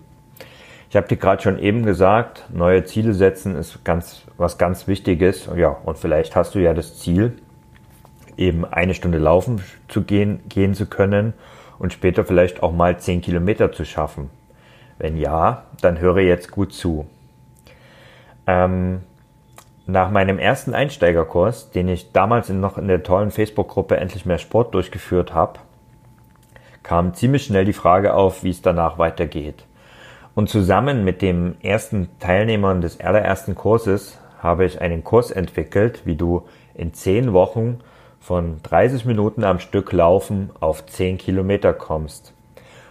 Ich 0.88 0.96
habe 0.96 1.08
dir 1.08 1.18
gerade 1.18 1.42
schon 1.42 1.58
eben 1.58 1.84
gesagt, 1.84 2.46
neue 2.50 2.84
Ziele 2.84 3.12
setzen 3.12 3.54
ist 3.54 3.84
ganz 3.84 4.22
was 4.38 4.56
ganz 4.56 4.88
Wichtiges. 4.88 5.50
Ja, 5.56 5.76
und 5.84 5.98
vielleicht 5.98 6.34
hast 6.36 6.54
du 6.54 6.58
ja 6.58 6.72
das 6.72 6.98
Ziel, 6.98 7.34
eben 8.38 8.64
eine 8.64 8.94
Stunde 8.94 9.18
laufen 9.18 9.60
zu 9.88 10.02
gehen, 10.02 10.40
gehen 10.48 10.72
zu 10.72 10.86
können 10.86 11.34
und 11.78 11.92
später 11.92 12.24
vielleicht 12.24 12.62
auch 12.62 12.72
mal 12.72 12.98
zehn 12.98 13.20
Kilometer 13.20 13.72
zu 13.72 13.84
schaffen. 13.84 14.30
Wenn 14.96 15.18
ja, 15.18 15.64
dann 15.82 15.98
höre 15.98 16.20
jetzt 16.20 16.50
gut 16.50 16.72
zu. 16.72 17.06
Ähm, 18.46 19.00
nach 19.86 20.10
meinem 20.10 20.38
ersten 20.38 20.74
Einsteigerkurs, 20.74 21.70
den 21.70 21.88
ich 21.88 22.12
damals 22.12 22.48
noch 22.48 22.78
in 22.78 22.88
der 22.88 23.02
tollen 23.02 23.30
Facebook-Gruppe 23.30 23.96
Endlich 23.96 24.24
mehr 24.24 24.38
Sport 24.38 24.74
durchgeführt 24.74 25.34
habe, 25.34 25.60
kam 26.82 27.14
ziemlich 27.14 27.44
schnell 27.44 27.64
die 27.64 27.72
Frage 27.72 28.14
auf, 28.14 28.44
wie 28.44 28.50
es 28.50 28.62
danach 28.62 28.98
weitergeht. 28.98 29.64
Und 30.34 30.48
zusammen 30.48 31.04
mit 31.04 31.22
dem 31.22 31.56
ersten 31.62 32.08
Teilnehmern 32.18 32.80
des 32.80 33.00
allerersten 33.00 33.54
Kurses 33.54 34.18
habe 34.38 34.64
ich 34.64 34.80
einen 34.80 35.04
Kurs 35.04 35.30
entwickelt, 35.30 36.02
wie 36.04 36.16
du 36.16 36.42
in 36.74 36.92
zehn 36.92 37.32
Wochen 37.32 37.78
von 38.20 38.60
30 38.62 39.04
Minuten 39.04 39.44
am 39.44 39.60
Stück 39.60 39.92
Laufen 39.92 40.50
auf 40.60 40.84
10 40.86 41.18
Kilometer 41.18 41.72
kommst. 41.72 42.32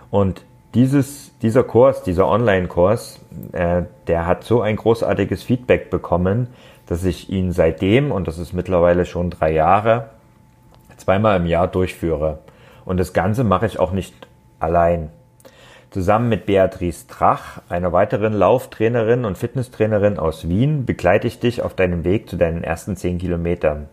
Und 0.10 0.46
dieses, 0.74 1.38
dieser 1.40 1.64
Kurs, 1.64 2.04
dieser 2.04 2.28
Online-Kurs, 2.28 3.20
äh, 3.52 3.84
der 4.08 4.26
hat 4.26 4.44
so 4.44 4.62
ein 4.62 4.76
großartiges 4.76 5.44
Feedback 5.44 5.90
bekommen, 5.90 6.48
dass 6.88 7.04
ich 7.04 7.30
ihn 7.30 7.52
seitdem, 7.52 8.12
und 8.12 8.28
das 8.28 8.38
ist 8.38 8.54
mittlerweile 8.54 9.06
schon 9.06 9.30
drei 9.30 9.52
Jahre, 9.52 10.10
zweimal 10.98 11.38
im 11.38 11.46
Jahr 11.46 11.68
durchführe. 11.68 12.40
Und 12.86 12.98
das 12.98 13.14
Ganze 13.14 13.44
mache 13.44 13.66
ich 13.66 13.80
auch 13.80 13.92
nicht 13.92 14.14
allein. 14.60 15.10
Zusammen 15.92 16.28
mit 16.28 16.46
Beatrice 16.46 17.08
Trach, 17.08 17.62
einer 17.70 17.92
weiteren 17.92 18.34
Lauftrainerin 18.34 19.26
und 19.26 19.38
Fitnesstrainerin 19.38 20.18
aus 20.18 20.50
Wien, 20.50 20.86
begleite 20.86 21.28
ich 21.28 21.40
dich 21.40 21.62
auf 21.62 21.76
deinem 21.76 22.04
Weg 22.04 22.30
zu 22.30 22.36
deinen 22.36 22.64
ersten 22.64 22.96
zehn 22.96 23.20
Kilometern. 23.20 23.88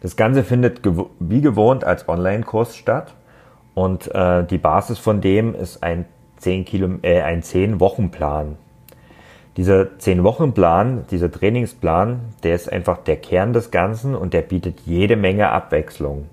Das 0.00 0.16
Ganze 0.16 0.44
findet 0.44 0.80
wie 1.18 1.40
gewohnt 1.40 1.84
als 1.84 2.08
Online-Kurs 2.08 2.76
statt 2.76 3.14
und 3.74 4.12
äh, 4.14 4.44
die 4.44 4.58
Basis 4.58 4.98
von 4.98 5.20
dem 5.20 5.54
ist 5.54 5.82
ein 5.82 6.06
10 6.38 6.64
Kilo, 6.64 6.88
äh, 7.02 7.20
ein 7.20 7.42
10 7.42 7.80
Wochenplan. 7.80 8.56
Dieser 9.56 9.82
10-Wochen-Plan, 9.98 11.06
dieser 11.10 11.30
Trainingsplan, 11.30 12.20
der 12.44 12.54
ist 12.54 12.72
einfach 12.72 12.98
der 12.98 13.16
Kern 13.16 13.52
des 13.52 13.70
Ganzen 13.70 14.14
und 14.14 14.32
der 14.32 14.42
bietet 14.42 14.80
jede 14.86 15.16
Menge 15.16 15.50
Abwechslung. 15.50 16.26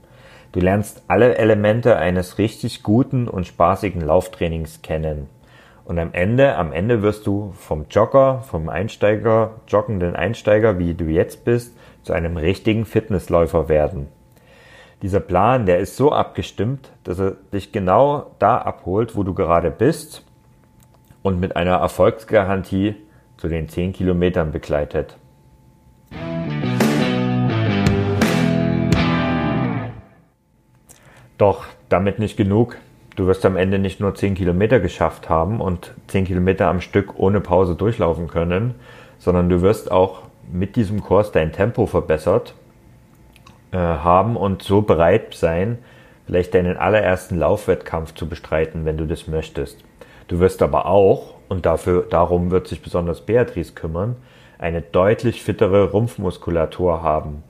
Du 0.51 0.59
lernst 0.59 1.03
alle 1.07 1.37
Elemente 1.37 1.97
eines 1.97 2.37
richtig 2.37 2.83
guten 2.83 3.27
und 3.27 3.47
spaßigen 3.47 4.01
Lauftrainings 4.01 4.81
kennen. 4.81 5.27
Und 5.83 5.99
am 5.99 6.09
Ende, 6.13 6.55
am 6.57 6.73
Ende 6.73 7.01
wirst 7.01 7.25
du 7.25 7.53
vom 7.57 7.85
Jogger, 7.89 8.41
vom 8.41 8.69
Einsteiger, 8.69 9.51
joggenden 9.67 10.15
Einsteiger, 10.15 10.77
wie 10.79 10.93
du 10.93 11.05
jetzt 11.05 11.43
bist, 11.43 11.75
zu 12.03 12.13
einem 12.13 12.37
richtigen 12.37 12.85
Fitnessläufer 12.85 13.67
werden. 13.67 14.07
Dieser 15.01 15.19
Plan, 15.19 15.65
der 15.65 15.79
ist 15.79 15.95
so 15.95 16.11
abgestimmt, 16.11 16.91
dass 17.03 17.19
er 17.19 17.31
dich 17.53 17.71
genau 17.71 18.31
da 18.37 18.57
abholt, 18.57 19.15
wo 19.15 19.23
du 19.23 19.33
gerade 19.33 19.71
bist 19.71 20.23
und 21.23 21.39
mit 21.39 21.55
einer 21.55 21.77
Erfolgsgarantie 21.77 22.95
zu 23.37 23.47
den 23.47 23.69
10 23.69 23.93
Kilometern 23.93 24.51
begleitet. 24.51 25.17
Doch 31.37 31.65
damit 31.89 32.19
nicht 32.19 32.35
genug. 32.35 32.77
Du 33.15 33.27
wirst 33.27 33.45
am 33.45 33.57
Ende 33.57 33.79
nicht 33.79 33.99
nur 33.99 34.13
10 34.15 34.35
Kilometer 34.35 34.79
geschafft 34.79 35.29
haben 35.29 35.61
und 35.61 35.93
10 36.07 36.25
Kilometer 36.25 36.67
am 36.67 36.81
Stück 36.81 37.17
ohne 37.17 37.41
Pause 37.41 37.75
durchlaufen 37.75 38.27
können, 38.27 38.75
sondern 39.19 39.49
du 39.49 39.61
wirst 39.61 39.91
auch 39.91 40.23
mit 40.51 40.75
diesem 40.75 41.01
Kurs 41.01 41.31
dein 41.31 41.51
Tempo 41.51 41.85
verbessert 41.85 42.53
äh, 43.71 43.77
haben 43.77 44.35
und 44.35 44.63
so 44.63 44.81
bereit 44.81 45.33
sein, 45.33 45.79
vielleicht 46.25 46.53
deinen 46.53 46.77
allerersten 46.77 47.37
Laufwettkampf 47.37 48.13
zu 48.13 48.27
bestreiten, 48.27 48.85
wenn 48.85 48.97
du 48.97 49.05
das 49.05 49.27
möchtest. 49.27 49.83
Du 50.27 50.39
wirst 50.39 50.61
aber 50.61 50.85
auch, 50.85 51.36
und 51.49 51.65
dafür, 51.65 52.05
darum 52.09 52.51
wird 52.51 52.67
sich 52.67 52.81
besonders 52.81 53.21
Beatrice 53.21 53.73
kümmern, 53.73 54.15
eine 54.59 54.81
deutlich 54.81 55.43
fittere 55.43 55.91
Rumpfmuskulatur 55.91 57.03
haben. 57.03 57.43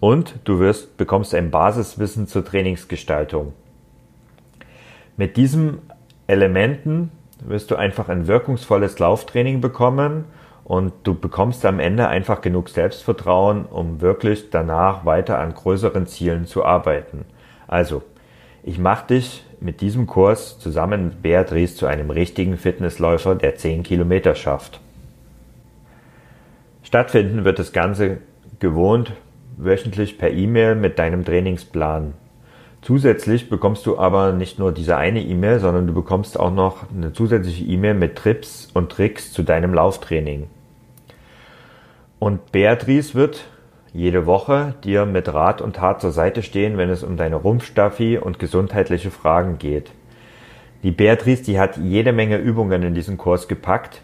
Und 0.00 0.34
du 0.44 0.58
wirst, 0.60 0.96
bekommst 0.96 1.34
ein 1.34 1.50
Basiswissen 1.50 2.26
zur 2.26 2.44
Trainingsgestaltung. 2.44 3.52
Mit 5.16 5.36
diesen 5.36 5.78
Elementen 6.26 7.10
wirst 7.44 7.70
du 7.70 7.76
einfach 7.76 8.08
ein 8.08 8.26
wirkungsvolles 8.26 8.98
Lauftraining 8.98 9.60
bekommen 9.60 10.24
und 10.64 10.92
du 11.02 11.14
bekommst 11.14 11.64
am 11.64 11.80
Ende 11.80 12.08
einfach 12.08 12.40
genug 12.40 12.68
Selbstvertrauen, 12.68 13.64
um 13.64 14.00
wirklich 14.00 14.50
danach 14.50 15.04
weiter 15.04 15.38
an 15.38 15.54
größeren 15.54 16.06
Zielen 16.06 16.46
zu 16.46 16.64
arbeiten. 16.64 17.24
Also, 17.66 18.02
ich 18.62 18.78
mache 18.78 19.08
dich 19.08 19.44
mit 19.60 19.80
diesem 19.80 20.06
Kurs 20.06 20.58
zusammen 20.58 21.04
mit 21.06 21.22
Beatrice 21.22 21.76
zu 21.76 21.86
einem 21.86 22.10
richtigen 22.10 22.56
Fitnessläufer, 22.56 23.34
der 23.34 23.56
10 23.56 23.82
Kilometer 23.82 24.34
schafft. 24.34 24.80
Stattfinden 26.82 27.44
wird 27.44 27.58
das 27.58 27.72
Ganze 27.72 28.18
gewohnt 28.60 29.12
wöchentlich 29.56 30.18
per 30.18 30.30
E-Mail 30.30 30.74
mit 30.76 30.98
deinem 30.98 31.24
Trainingsplan. 31.24 32.14
Zusätzlich 32.80 33.50
bekommst 33.50 33.84
du 33.86 33.98
aber 33.98 34.32
nicht 34.32 34.58
nur 34.58 34.72
diese 34.72 34.96
eine 34.96 35.20
E-Mail, 35.20 35.58
sondern 35.58 35.88
du 35.88 35.92
bekommst 35.92 36.38
auch 36.38 36.52
noch 36.52 36.90
eine 36.90 37.12
zusätzliche 37.12 37.64
E-Mail 37.64 37.94
mit 37.94 38.16
Trips 38.16 38.70
und 38.72 38.90
Tricks 38.90 39.32
zu 39.32 39.42
deinem 39.42 39.74
Lauftraining. 39.74 40.46
Und 42.20 42.52
Beatrice 42.52 43.14
wird 43.14 43.44
jede 43.98 44.26
Woche 44.26 44.74
dir 44.84 45.06
mit 45.06 45.34
Rat 45.34 45.60
und 45.60 45.74
Tat 45.74 46.00
zur 46.00 46.12
Seite 46.12 46.44
stehen, 46.44 46.78
wenn 46.78 46.88
es 46.88 47.02
um 47.02 47.16
deine 47.16 47.34
Rumpfstaffi 47.34 48.16
und 48.16 48.38
gesundheitliche 48.38 49.10
Fragen 49.10 49.58
geht. 49.58 49.90
Die 50.84 50.92
Beatrice, 50.92 51.42
die 51.42 51.58
hat 51.58 51.76
jede 51.76 52.12
Menge 52.12 52.36
Übungen 52.36 52.84
in 52.84 52.94
diesen 52.94 53.18
Kurs 53.18 53.48
gepackt 53.48 54.02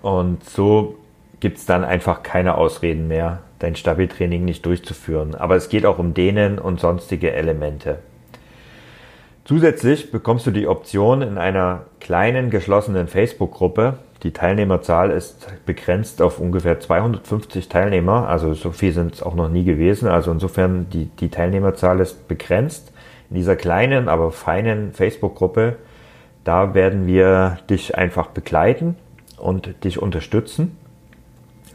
und 0.00 0.42
so 0.44 0.96
gibt's 1.40 1.66
dann 1.66 1.84
einfach 1.84 2.22
keine 2.22 2.56
Ausreden 2.56 3.06
mehr, 3.06 3.40
dein 3.58 3.76
Stabi-Training 3.76 4.46
nicht 4.46 4.64
durchzuführen. 4.64 5.34
Aber 5.34 5.56
es 5.56 5.68
geht 5.68 5.84
auch 5.84 5.98
um 5.98 6.14
Dehnen 6.14 6.58
und 6.58 6.80
sonstige 6.80 7.32
Elemente. 7.32 7.98
Zusätzlich 9.44 10.10
bekommst 10.10 10.46
du 10.46 10.50
die 10.50 10.66
Option 10.66 11.20
in 11.20 11.36
einer 11.36 11.82
kleinen 12.00 12.48
geschlossenen 12.48 13.08
Facebook-Gruppe 13.08 13.98
die 14.22 14.32
Teilnehmerzahl 14.32 15.10
ist 15.10 15.46
begrenzt 15.66 16.22
auf 16.22 16.40
ungefähr 16.40 16.80
250 16.80 17.68
Teilnehmer, 17.68 18.28
also 18.28 18.54
so 18.54 18.70
viel 18.70 18.92
sind 18.92 19.14
es 19.14 19.22
auch 19.22 19.34
noch 19.34 19.48
nie 19.48 19.64
gewesen. 19.64 20.08
Also 20.08 20.30
insofern 20.32 20.88
die, 20.90 21.06
die 21.06 21.28
Teilnehmerzahl 21.28 22.00
ist 22.00 22.26
begrenzt. 22.28 22.92
In 23.28 23.36
dieser 23.36 23.56
kleinen, 23.56 24.08
aber 24.08 24.30
feinen 24.30 24.92
Facebook-Gruppe, 24.92 25.76
da 26.44 26.74
werden 26.74 27.06
wir 27.06 27.58
dich 27.68 27.98
einfach 27.98 28.28
begleiten 28.28 28.96
und 29.36 29.84
dich 29.84 30.00
unterstützen. 30.00 30.78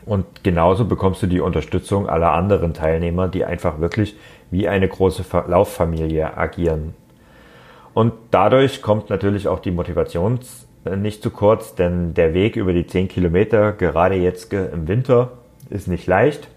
Und 0.06 0.44
genauso 0.44 0.86
bekommst 0.86 1.22
du 1.22 1.28
die 1.28 1.42
Unterstützung 1.42 2.10
aller 2.10 2.32
anderen 2.32 2.74
Teilnehmer, 2.74 3.28
die 3.28 3.46
einfach 3.46 3.80
wirklich 3.80 4.16
wie 4.50 4.68
eine 4.68 4.88
große 4.88 5.24
Lauffamilie 5.48 6.38
agieren. 6.38 6.96
Und 7.94 8.14
dadurch 8.32 8.82
kommt 8.82 9.10
natürlich 9.10 9.48
auch 9.48 9.60
die 9.60 9.72
Motivations- 9.72 10.66
nicht 10.84 11.22
zu 11.22 11.30
kurz, 11.30 11.76
denn 11.76 12.14
der 12.14 12.34
Weg 12.34 12.56
über 12.56 12.74
die 12.74 12.88
10 12.88 13.08
Kilometer, 13.08 13.72
gerade 13.74 14.16
jetzt 14.16 14.52
im 14.54 14.88
Winter, 14.88 15.32
ist 15.70 15.88
nicht 15.88 16.08
leicht. 16.08 16.48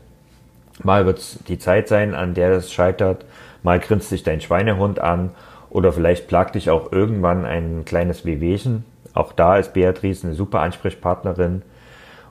Mal 0.82 1.06
wird 1.06 1.18
es 1.18 1.38
die 1.46 1.58
Zeit 1.58 1.88
sein, 1.88 2.14
an 2.14 2.34
der 2.34 2.52
es 2.52 2.72
scheitert, 2.72 3.24
mal 3.62 3.78
grinst 3.78 4.08
sich 4.08 4.22
dein 4.22 4.40
Schweinehund 4.40 4.98
an 4.98 5.30
oder 5.70 5.92
vielleicht 5.92 6.26
plagt 6.26 6.54
dich 6.54 6.70
auch 6.70 6.92
irgendwann 6.92 7.44
ein 7.44 7.84
kleines 7.84 8.24
Wehwehchen. 8.24 8.84
Auch 9.12 9.32
da 9.32 9.58
ist 9.58 9.72
Beatrice 9.72 10.26
eine 10.26 10.34
super 10.34 10.60
Ansprechpartnerin. 10.60 11.62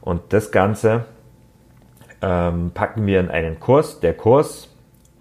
Und 0.01 0.21
das 0.29 0.51
Ganze 0.51 1.05
ähm, 2.21 2.71
packen 2.73 3.05
wir 3.05 3.19
in 3.19 3.29
einen 3.29 3.59
Kurs. 3.59 4.01
Der 4.01 4.13
Kurs 4.13 4.69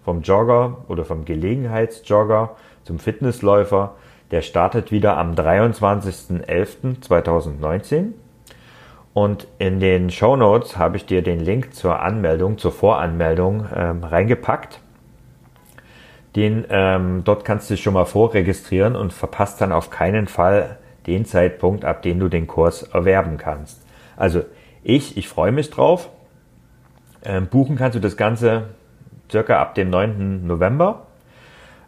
vom 0.03 0.21
Jogger 0.21 0.77
oder 0.89 1.05
vom 1.05 1.23
Gelegenheitsjogger 1.23 2.55
zum 2.83 2.99
Fitnessläufer 2.99 3.95
der 4.33 4.41
startet 4.41 4.91
wieder 4.91 5.15
am 5.15 5.35
23.11.2019. 5.35 8.13
Und 9.13 9.47
in 9.59 9.79
den 9.79 10.09
Show 10.09 10.35
Notes 10.35 10.75
habe 10.75 10.97
ich 10.97 11.05
dir 11.05 11.21
den 11.21 11.39
Link 11.39 11.75
zur 11.75 12.01
Anmeldung, 12.01 12.57
zur 12.57 12.71
Voranmeldung 12.71 13.67
ähm, 13.75 14.03
reingepackt. 14.03 14.79
Den, 16.35 16.65
ähm, 16.71 17.21
dort 17.23 17.45
kannst 17.45 17.69
du 17.69 17.75
dich 17.75 17.83
schon 17.83 17.93
mal 17.93 18.05
vorregistrieren 18.05 18.95
und 18.95 19.13
verpasst 19.13 19.61
dann 19.61 19.71
auf 19.71 19.91
keinen 19.91 20.25
Fall 20.25 20.79
den 21.05 21.25
Zeitpunkt, 21.25 21.85
ab 21.85 22.01
dem 22.01 22.19
du 22.19 22.27
den 22.27 22.47
Kurs 22.47 22.81
erwerben 22.81 23.37
kannst. 23.37 23.85
Also 24.17 24.41
ich, 24.81 25.15
ich 25.15 25.27
freue 25.27 25.51
mich 25.51 25.69
drauf. 25.69 26.09
Ähm, 27.23 27.45
buchen 27.45 27.75
kannst 27.75 27.95
du 27.95 27.99
das 27.99 28.17
Ganze 28.17 28.69
circa 29.29 29.61
ab 29.61 29.75
dem 29.75 29.91
9. 29.91 30.47
November. 30.47 31.05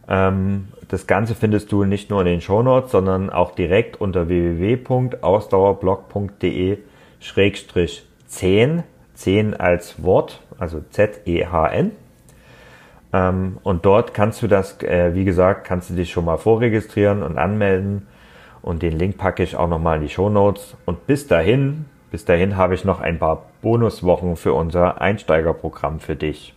Ähm, 0.07 0.69
das 0.87 1.07
Ganze 1.07 1.35
findest 1.35 1.71
du 1.71 1.83
nicht 1.83 2.09
nur 2.09 2.21
in 2.21 2.27
den 2.27 2.41
Shownotes, 2.41 2.91
sondern 2.91 3.29
auch 3.29 3.55
direkt 3.55 3.99
unter 3.99 4.27
www.ausdauerblog.de 4.27 6.77
Schrägstrich 7.19 8.05
10, 8.27 8.83
10 9.15 9.53
als 9.55 10.03
Wort, 10.03 10.41
also 10.59 10.81
Z-E-H-N. 10.89 11.91
Ähm, 13.13 13.57
und 13.63 13.85
dort 13.85 14.13
kannst 14.13 14.41
du 14.41 14.47
das, 14.47 14.81
äh, 14.83 15.15
wie 15.15 15.25
gesagt, 15.25 15.65
kannst 15.65 15.89
du 15.89 15.95
dich 15.95 16.11
schon 16.11 16.25
mal 16.25 16.37
vorregistrieren 16.37 17.23
und 17.23 17.37
anmelden. 17.37 18.07
Und 18.61 18.81
den 18.81 18.97
Link 18.97 19.17
packe 19.17 19.43
ich 19.43 19.55
auch 19.55 19.69
nochmal 19.69 19.97
in 19.97 20.03
die 20.03 20.09
Shownotes. 20.09 20.75
Und 20.85 21.07
bis 21.07 21.27
dahin, 21.27 21.85
bis 22.11 22.25
dahin 22.25 22.57
habe 22.57 22.73
ich 22.73 22.83
noch 22.83 22.99
ein 22.99 23.19
paar 23.19 23.45
Bonuswochen 23.61 24.35
für 24.35 24.53
unser 24.53 25.01
Einsteigerprogramm 25.01 25.99
für 25.99 26.15
dich. 26.15 26.54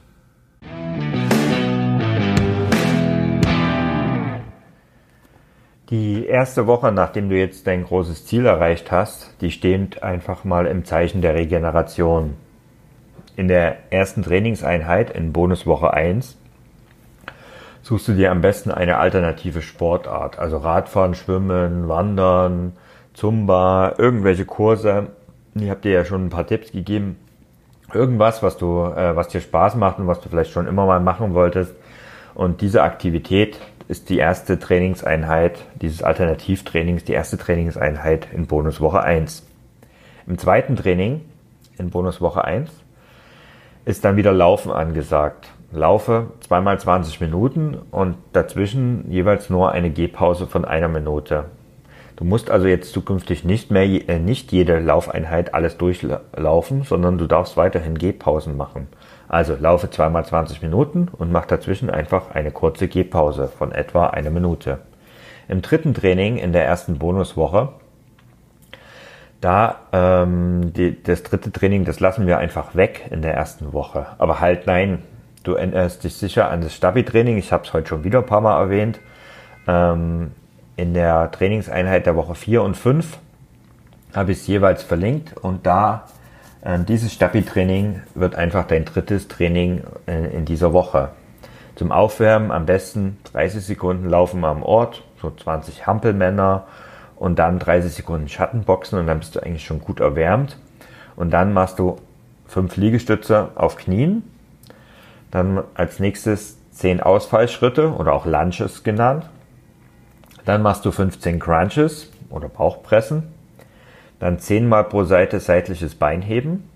Die 5.90 6.26
erste 6.26 6.66
Woche, 6.66 6.92
nachdem 6.92 7.30
du 7.30 7.36
jetzt 7.38 7.66
dein 7.66 7.84
großes 7.84 8.26
Ziel 8.26 8.44
erreicht 8.44 8.92
hast, 8.92 9.34
die 9.40 9.50
steht 9.50 10.02
einfach 10.02 10.44
mal 10.44 10.66
im 10.66 10.84
Zeichen 10.84 11.22
der 11.22 11.34
Regeneration. 11.34 12.34
In 13.36 13.48
der 13.48 13.90
ersten 13.90 14.22
Trainingseinheit 14.22 15.10
in 15.10 15.32
Bonuswoche 15.32 15.94
1 15.94 16.36
suchst 17.80 18.06
du 18.08 18.12
dir 18.12 18.30
am 18.32 18.42
besten 18.42 18.70
eine 18.70 18.98
alternative 18.98 19.62
Sportart, 19.62 20.38
also 20.38 20.58
Radfahren, 20.58 21.14
Schwimmen, 21.14 21.88
Wandern, 21.88 22.74
Zumba, 23.14 23.94
irgendwelche 23.96 24.44
Kurse. 24.44 25.06
Ich 25.54 25.70
habe 25.70 25.80
dir 25.80 25.92
ja 25.92 26.04
schon 26.04 26.26
ein 26.26 26.30
paar 26.30 26.46
Tipps 26.46 26.70
gegeben. 26.70 27.16
Irgendwas, 27.94 28.42
was 28.42 28.58
du, 28.58 28.84
äh, 28.84 29.16
was 29.16 29.28
dir 29.28 29.40
Spaß 29.40 29.76
macht 29.76 29.98
und 29.98 30.06
was 30.06 30.20
du 30.20 30.28
vielleicht 30.28 30.50
schon 30.50 30.66
immer 30.66 30.84
mal 30.84 31.00
machen 31.00 31.32
wolltest. 31.32 31.74
Und 32.34 32.60
diese 32.60 32.82
Aktivität 32.82 33.58
ist 33.88 34.10
die 34.10 34.18
erste 34.18 34.58
Trainingseinheit 34.58 35.64
dieses 35.80 36.02
Alternativtrainings, 36.02 37.04
die 37.04 37.14
erste 37.14 37.38
Trainingseinheit 37.38 38.28
in 38.32 38.46
Bonuswoche 38.46 39.02
1. 39.02 39.46
Im 40.26 40.36
zweiten 40.36 40.76
Training 40.76 41.22
in 41.78 41.88
Bonuswoche 41.88 42.44
1 42.44 42.70
ist 43.86 44.04
dann 44.04 44.16
wieder 44.16 44.32
Laufen 44.32 44.70
angesagt. 44.70 45.48
Laufe 45.72 46.28
zweimal 46.40 46.78
20 46.78 47.20
Minuten 47.22 47.78
und 47.90 48.16
dazwischen 48.32 49.10
jeweils 49.10 49.48
nur 49.48 49.72
eine 49.72 49.90
Gehpause 49.90 50.46
von 50.46 50.66
einer 50.66 50.88
Minute. 50.88 51.46
Du 52.16 52.24
musst 52.24 52.50
also 52.50 52.66
jetzt 52.66 52.92
zukünftig 52.92 53.44
nicht 53.44 53.70
mehr, 53.70 53.84
äh, 53.84 54.18
nicht 54.18 54.52
jede 54.52 54.80
Laufeinheit 54.80 55.54
alles 55.54 55.78
durchlaufen, 55.78 56.82
sondern 56.82 57.16
du 57.16 57.26
darfst 57.26 57.56
weiterhin 57.56 57.96
Gehpausen 57.96 58.56
machen. 58.56 58.88
Also 59.28 59.56
laufe 59.58 59.90
zweimal 59.90 60.24
20 60.24 60.62
Minuten 60.62 61.08
und 61.12 61.30
mach 61.30 61.44
dazwischen 61.44 61.90
einfach 61.90 62.30
eine 62.34 62.50
kurze 62.50 62.88
Gehpause 62.88 63.48
von 63.48 63.72
etwa 63.72 64.06
einer 64.06 64.30
Minute. 64.30 64.78
Im 65.48 65.62
dritten 65.62 65.94
Training 65.94 66.38
in 66.38 66.52
der 66.52 66.64
ersten 66.64 66.98
Bonuswoche, 66.98 67.70
da 69.40 69.76
ähm, 69.92 70.72
die, 70.72 71.02
das 71.02 71.22
dritte 71.22 71.52
Training, 71.52 71.84
das 71.84 72.00
lassen 72.00 72.26
wir 72.26 72.38
einfach 72.38 72.74
weg 72.74 73.06
in 73.10 73.22
der 73.22 73.34
ersten 73.34 73.72
Woche. 73.72 74.06
Aber 74.18 74.40
halt 74.40 74.66
nein, 74.66 75.02
du 75.44 75.54
erinnerst 75.54 76.04
dich 76.04 76.16
sicher 76.16 76.50
an 76.50 76.62
das 76.62 76.74
Stabi-Training. 76.74 77.36
Ich 77.36 77.52
habe 77.52 77.64
es 77.64 77.72
heute 77.72 77.88
schon 77.88 78.04
wieder 78.04 78.20
ein 78.20 78.26
paar 78.26 78.40
Mal 78.40 78.58
erwähnt. 78.60 78.98
Ähm, 79.66 80.32
in 80.76 80.94
der 80.94 81.30
Trainingseinheit 81.30 82.06
der 82.06 82.16
Woche 82.16 82.34
4 82.34 82.62
und 82.62 82.76
5 82.76 83.18
habe 84.14 84.32
ich 84.32 84.38
es 84.38 84.46
jeweils 84.46 84.82
verlinkt 84.82 85.36
und 85.36 85.66
da 85.66 86.04
dieses 86.88 87.12
Stabi-Training 87.12 88.02
wird 88.14 88.34
einfach 88.34 88.66
dein 88.66 88.84
drittes 88.84 89.28
Training 89.28 89.84
in 90.06 90.44
dieser 90.44 90.72
Woche. 90.72 91.10
Zum 91.76 91.92
Aufwärmen 91.92 92.50
am 92.50 92.66
besten 92.66 93.18
30 93.32 93.64
Sekunden 93.64 94.08
laufen 94.08 94.44
am 94.44 94.64
Ort, 94.64 95.04
so 95.22 95.30
20 95.30 95.86
Hampelmänner 95.86 96.66
und 97.14 97.38
dann 97.38 97.60
30 97.60 97.92
Sekunden 97.92 98.28
Schattenboxen 98.28 98.98
und 98.98 99.06
dann 99.06 99.20
bist 99.20 99.36
du 99.36 99.40
eigentlich 99.40 99.64
schon 99.64 99.80
gut 99.80 100.00
erwärmt. 100.00 100.58
Und 101.14 101.30
dann 101.30 101.52
machst 101.52 101.78
du 101.78 101.96
fünf 102.46 102.76
Liegestütze 102.76 103.50
auf 103.54 103.76
Knien. 103.76 104.24
Dann 105.30 105.62
als 105.74 106.00
nächstes 106.00 106.58
10 106.72 107.00
Ausfallschritte 107.00 107.92
oder 107.92 108.12
auch 108.12 108.26
Lunches 108.26 108.82
genannt. 108.82 109.28
Dann 110.44 110.62
machst 110.62 110.84
du 110.84 110.90
15 110.90 111.38
Crunches 111.38 112.10
oder 112.30 112.48
Bauchpressen. 112.48 113.34
Dann 114.18 114.38
10 114.38 114.68
mal 114.68 114.84
pro 114.84 115.04
Seite 115.04 115.40
seitliches 115.40 115.94
Beinheben. 115.94 116.68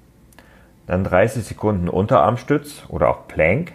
Dann 0.86 1.04
30 1.04 1.44
Sekunden 1.44 1.88
Unterarmstütz 1.88 2.84
oder 2.88 3.08
auch 3.08 3.28
Plank. 3.28 3.72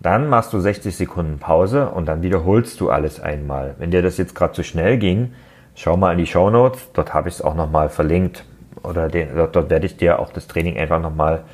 Dann 0.00 0.28
machst 0.28 0.52
du 0.52 0.60
60 0.60 0.94
Sekunden 0.94 1.38
Pause 1.38 1.90
und 1.90 2.06
dann 2.06 2.22
wiederholst 2.22 2.80
du 2.80 2.90
alles 2.90 3.20
einmal. 3.20 3.74
Wenn 3.78 3.90
dir 3.90 4.02
das 4.02 4.18
jetzt 4.18 4.34
gerade 4.34 4.52
zu 4.52 4.62
schnell 4.62 4.98
ging, 4.98 5.32
schau 5.74 5.96
mal 5.96 6.12
in 6.12 6.18
die 6.18 6.26
Show 6.26 6.50
Notes. 6.50 6.90
Dort 6.92 7.14
habe 7.14 7.28
ich 7.28 7.36
es 7.36 7.42
auch 7.42 7.54
nochmal 7.54 7.88
verlinkt. 7.88 8.44
Oder 8.82 9.08
den, 9.08 9.34
dort, 9.34 9.56
dort 9.56 9.70
werde 9.70 9.86
ich 9.86 9.96
dir 9.96 10.18
auch 10.20 10.32
das 10.32 10.46
Training 10.46 10.78
einfach 10.78 11.00
nochmal 11.00 11.44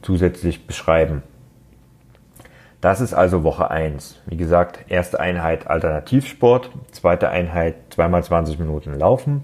zusätzlich 0.00 0.66
beschreiben. 0.66 1.22
Das 2.80 3.00
ist 3.00 3.12
also 3.12 3.42
Woche 3.42 3.70
1. 3.70 4.20
Wie 4.26 4.36
gesagt, 4.36 4.78
erste 4.88 5.18
Einheit 5.18 5.66
Alternativsport, 5.66 6.70
zweite 6.92 7.28
Einheit 7.28 7.74
zweimal 7.90 8.22
20 8.22 8.60
Minuten 8.60 8.96
Laufen 8.96 9.42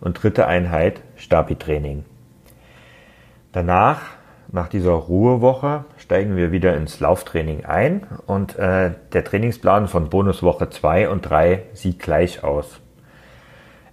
und 0.00 0.22
dritte 0.22 0.46
Einheit 0.46 1.02
Stabi-Training. 1.16 2.04
Danach, 3.52 4.00
nach 4.50 4.68
dieser 4.68 4.92
Ruhewoche, 4.92 5.84
steigen 5.96 6.36
wir 6.36 6.52
wieder 6.52 6.76
ins 6.76 7.00
Lauftraining 7.00 7.64
ein 7.64 8.06
und 8.26 8.58
äh, 8.58 8.92
der 9.12 9.24
Trainingsplan 9.24 9.88
von 9.88 10.10
Bonuswoche 10.10 10.70
2 10.70 11.08
und 11.08 11.22
3 11.22 11.62
sieht 11.72 11.98
gleich 11.98 12.44
aus. 12.44 12.80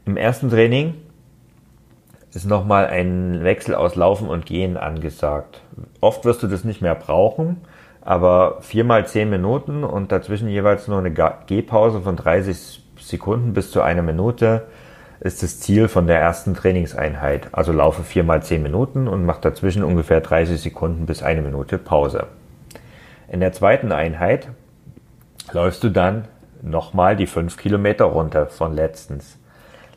Im 0.05 0.17
ersten 0.17 0.49
Training 0.49 0.95
ist 2.33 2.45
nochmal 2.45 2.87
ein 2.87 3.43
Wechsel 3.43 3.75
aus 3.75 3.95
Laufen 3.95 4.27
und 4.27 4.45
Gehen 4.45 4.77
angesagt. 4.77 5.61
Oft 5.99 6.25
wirst 6.25 6.41
du 6.43 6.47
das 6.47 6.63
nicht 6.63 6.81
mehr 6.81 6.95
brauchen, 6.95 7.57
aber 8.01 8.57
viermal 8.61 9.05
zehn 9.05 9.29
Minuten 9.29 9.83
und 9.83 10.11
dazwischen 10.11 10.47
jeweils 10.47 10.87
nur 10.87 10.97
eine 10.97 11.13
Gehpause 11.45 12.01
von 12.01 12.15
30 12.15 12.83
Sekunden 12.99 13.53
bis 13.53 13.71
zu 13.71 13.81
einer 13.81 14.01
Minute 14.01 14.63
ist 15.21 15.43
das 15.43 15.59
Ziel 15.59 15.87
von 15.87 16.07
der 16.07 16.19
ersten 16.19 16.55
Trainingseinheit. 16.55 17.49
Also 17.51 17.71
laufe 17.71 18.03
viermal 18.03 18.41
zehn 18.41 18.63
Minuten 18.63 19.07
und 19.07 19.23
mach 19.23 19.37
dazwischen 19.37 19.83
ungefähr 19.83 20.19
30 20.19 20.59
Sekunden 20.59 21.05
bis 21.05 21.21
eine 21.21 21.43
Minute 21.43 21.77
Pause. 21.77 22.25
In 23.29 23.39
der 23.39 23.53
zweiten 23.53 23.91
Einheit 23.91 24.49
läufst 25.53 25.83
du 25.83 25.89
dann 25.89 26.25
nochmal 26.63 27.15
die 27.15 27.27
fünf 27.27 27.55
Kilometer 27.55 28.05
runter 28.05 28.47
von 28.47 28.73
letztens. 28.73 29.37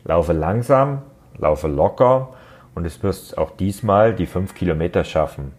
Laufe 0.03 0.31
langsam, 0.31 1.01
laufe 1.37 1.67
locker 1.67 2.29
und 2.75 2.85
es 2.85 3.01
wirst 3.01 3.39
auch 3.39 3.49
diesmal 3.49 4.13
die 4.13 4.27
fünf 4.27 4.53
Kilometer 4.53 5.03
schaffen. 5.03 5.53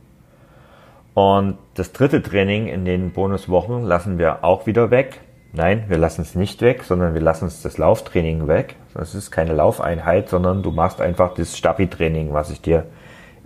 Und 1.13 1.59
das 1.75 1.93
dritte 1.93 2.23
Training 2.23 2.69
in 2.69 2.85
den 2.85 3.11
Bonuswochen 3.13 3.83
lassen 3.83 4.19
wir 4.19 4.45
auch 4.45 4.67
wieder 4.67 4.93
weg. 4.93 5.23
Nein, 5.53 5.87
wir 5.89 5.99
lassen 5.99 6.23
es 6.23 6.37
nicht 6.37 6.61
weg, 6.61 6.85
sondern 6.85 7.15
wir 7.15 7.21
lassen 7.21 7.47
es 7.47 7.63
das 7.63 7.79
Lauftraining 7.79 8.47
weg. 8.47 8.77
Das 8.97 9.15
ist 9.15 9.31
keine 9.31 9.53
Laufeinheit, 9.53 10.31
sondern 10.31 10.63
du 10.63 10.71
machst 10.71 11.03
einfach 11.03 11.35
das 11.35 11.59
Stabi-Training, 11.59 12.33
was 12.33 12.49
ich 12.49 12.63
dir 12.63 12.87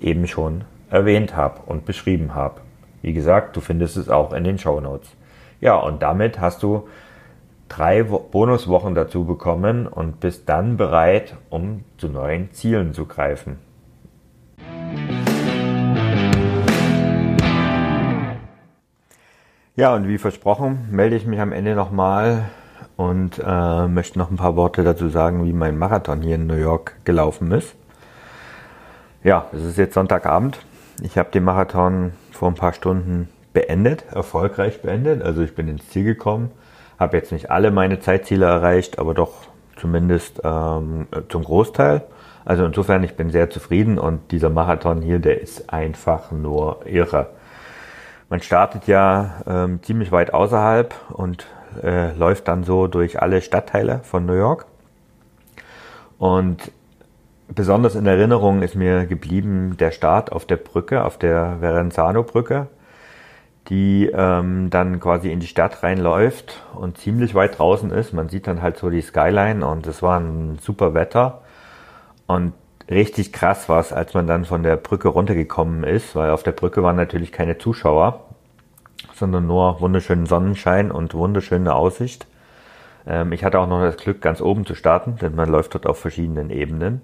eben 0.01 0.29
schon 0.29 0.63
erwähnt 0.91 1.35
habe 1.35 1.63
und 1.67 1.85
beschrieben 1.85 2.37
habe. 2.37 2.61
Wie 3.03 3.13
gesagt, 3.13 3.57
du 3.57 3.61
findest 3.61 3.97
es 3.97 4.09
auch 4.09 4.33
in 4.33 4.45
den 4.45 4.59
Show 4.59 4.81
Notes. 4.81 5.11
Ja, 5.61 5.75
und 5.75 6.03
damit 6.03 6.39
hast 6.39 6.63
du 6.63 6.87
drei 7.69 8.05
Bonuswochen 8.05 8.95
dazu 8.95 9.25
bekommen 9.25 9.89
und 9.89 10.21
bist 10.21 10.49
dann 10.49 10.77
bereit, 10.77 11.37
um 11.51 11.83
zu 11.99 12.09
neuen 12.09 12.53
Zielen 12.53 12.95
zu 12.95 13.07
greifen. 13.07 13.59
Ja, 19.75 19.95
und 19.95 20.07
wie 20.07 20.19
versprochen, 20.19 20.87
melde 20.93 21.17
ich 21.17 21.27
mich 21.27 21.41
am 21.41 21.53
Ende 21.53 21.75
nochmal 21.75 22.51
und 23.01 23.41
äh, 23.43 23.89
möchte 23.89 24.19
noch 24.19 24.31
ein 24.31 24.37
paar 24.37 24.57
Worte 24.57 24.85
dazu 24.85 25.09
sagen, 25.09 25.47
wie 25.47 25.55
mein 25.55 25.79
Marathon 25.79 26.21
hier 26.21 26.35
in 26.35 26.47
New 26.47 26.57
York 26.57 26.97
gelaufen 27.07 27.51
ist. 27.51 27.75
Ja, 29.25 29.47
es 29.53 29.65
ist 29.65 29.79
jetzt 29.79 29.95
Sonntagabend. 29.95 30.59
Ich 31.03 31.17
habe 31.17 31.31
den 31.31 31.45
Marathon 31.45 32.13
vor 32.31 32.49
ein 32.49 32.57
paar 32.57 32.75
Stunden 32.75 33.31
beendet, 33.55 34.05
erfolgreich 34.13 34.83
beendet. 34.83 35.23
Also 35.23 35.41
ich 35.41 35.55
bin 35.55 35.67
ins 35.67 35.89
Ziel 35.89 36.05
gekommen, 36.05 36.51
habe 36.99 37.17
jetzt 37.17 37.33
nicht 37.33 37.51
alle 37.51 37.71
meine 37.71 38.01
Zeitziele 38.01 38.45
erreicht, 38.45 38.99
aber 38.99 39.15
doch 39.15 39.33
zumindest 39.77 40.43
ähm, 40.45 41.07
zum 41.31 41.43
Großteil. 41.43 42.03
Also 42.45 42.67
insofern, 42.67 43.03
ich 43.03 43.17
bin 43.17 43.31
sehr 43.31 43.49
zufrieden 43.49 43.99
und 43.99 44.31
dieser 44.31 44.51
Marathon 44.51 45.01
hier, 45.01 45.21
der 45.21 45.41
ist 45.41 45.73
einfach 45.73 46.33
nur 46.33 46.81
irre. 46.85 47.31
Man 48.29 48.43
startet 48.43 48.87
ja 48.87 49.43
ähm, 49.47 49.83
ziemlich 49.83 50.13
weit 50.13 50.35
außerhalb 50.35 50.95
und 51.15 51.47
äh, 51.83 52.13
läuft 52.15 52.49
dann 52.49 52.65
so 52.65 52.87
durch 52.87 53.21
alle 53.21 53.43
Stadtteile 53.43 54.01
von 54.03 54.27
New 54.27 54.35
York. 54.35 54.67
Und 56.19 56.71
besonders 57.49 57.95
in 57.95 58.07
Erinnerung 58.07 58.63
ist 58.63 58.75
mir 58.75 59.07
geblieben 59.07 59.77
der 59.79 59.91
Start 59.91 60.33
auf 60.33 60.45
der 60.45 60.57
Brücke, 60.57 61.05
auf 61.05 61.19
der 61.19 61.59
Verenzano-Brücke, 61.61 62.69
die 63.69 64.11
ähm, 64.13 64.71
dann 64.71 65.01
quasi 65.01 65.31
in 65.31 65.41
die 65.41 65.47
Stadt 65.47 65.83
reinläuft 65.83 66.63
und 66.75 66.99
ziemlich 66.99 67.35
weit 67.35 67.59
draußen 67.59 67.91
ist. 67.91 68.13
Man 68.13 68.29
sieht 68.29 68.47
dann 68.47 68.63
halt 68.63 68.77
so 68.77 68.91
die 68.91 69.03
Skyline 69.03 69.67
und 69.67 69.87
es 69.87 70.03
war 70.03 70.19
ein 70.19 70.59
super 70.61 70.95
Wetter. 70.95 71.43
Und 72.27 72.53
richtig 72.91 73.33
krass 73.33 73.69
war 73.69 73.81
es, 73.81 73.93
als 73.93 74.15
man 74.15 74.27
dann 74.27 74.45
von 74.45 74.63
der 74.63 74.77
Brücke 74.77 75.09
runtergekommen 75.09 75.85
ist, 75.85 76.15
weil 76.17 76.31
auf 76.31 76.43
der 76.43 76.53
Brücke 76.53 76.83
waren 76.83 76.97
natürlich 76.97 77.33
keine 77.33 77.59
Zuschauer, 77.59 78.25
sondern 79.21 79.47
nur 79.47 79.81
wunderschönen 79.81 80.27
Sonnenschein 80.27 80.91
und 80.91 81.15
wunderschöne 81.15 81.73
Aussicht. 81.73 82.27
Ähm, 83.07 83.31
ich 83.33 83.45
hatte 83.45 83.61
auch 83.61 83.69
noch 83.69 83.83
das 83.83 83.97
Glück, 83.97 84.21
ganz 84.21 84.41
oben 84.41 84.67
zu 84.67 84.75
starten, 84.75 85.17
denn 85.17 85.37
man 85.37 85.49
läuft 85.49 85.75
dort 85.75 85.87
auf 85.87 86.01
verschiedenen 86.01 86.51
Ebenen. 86.51 87.03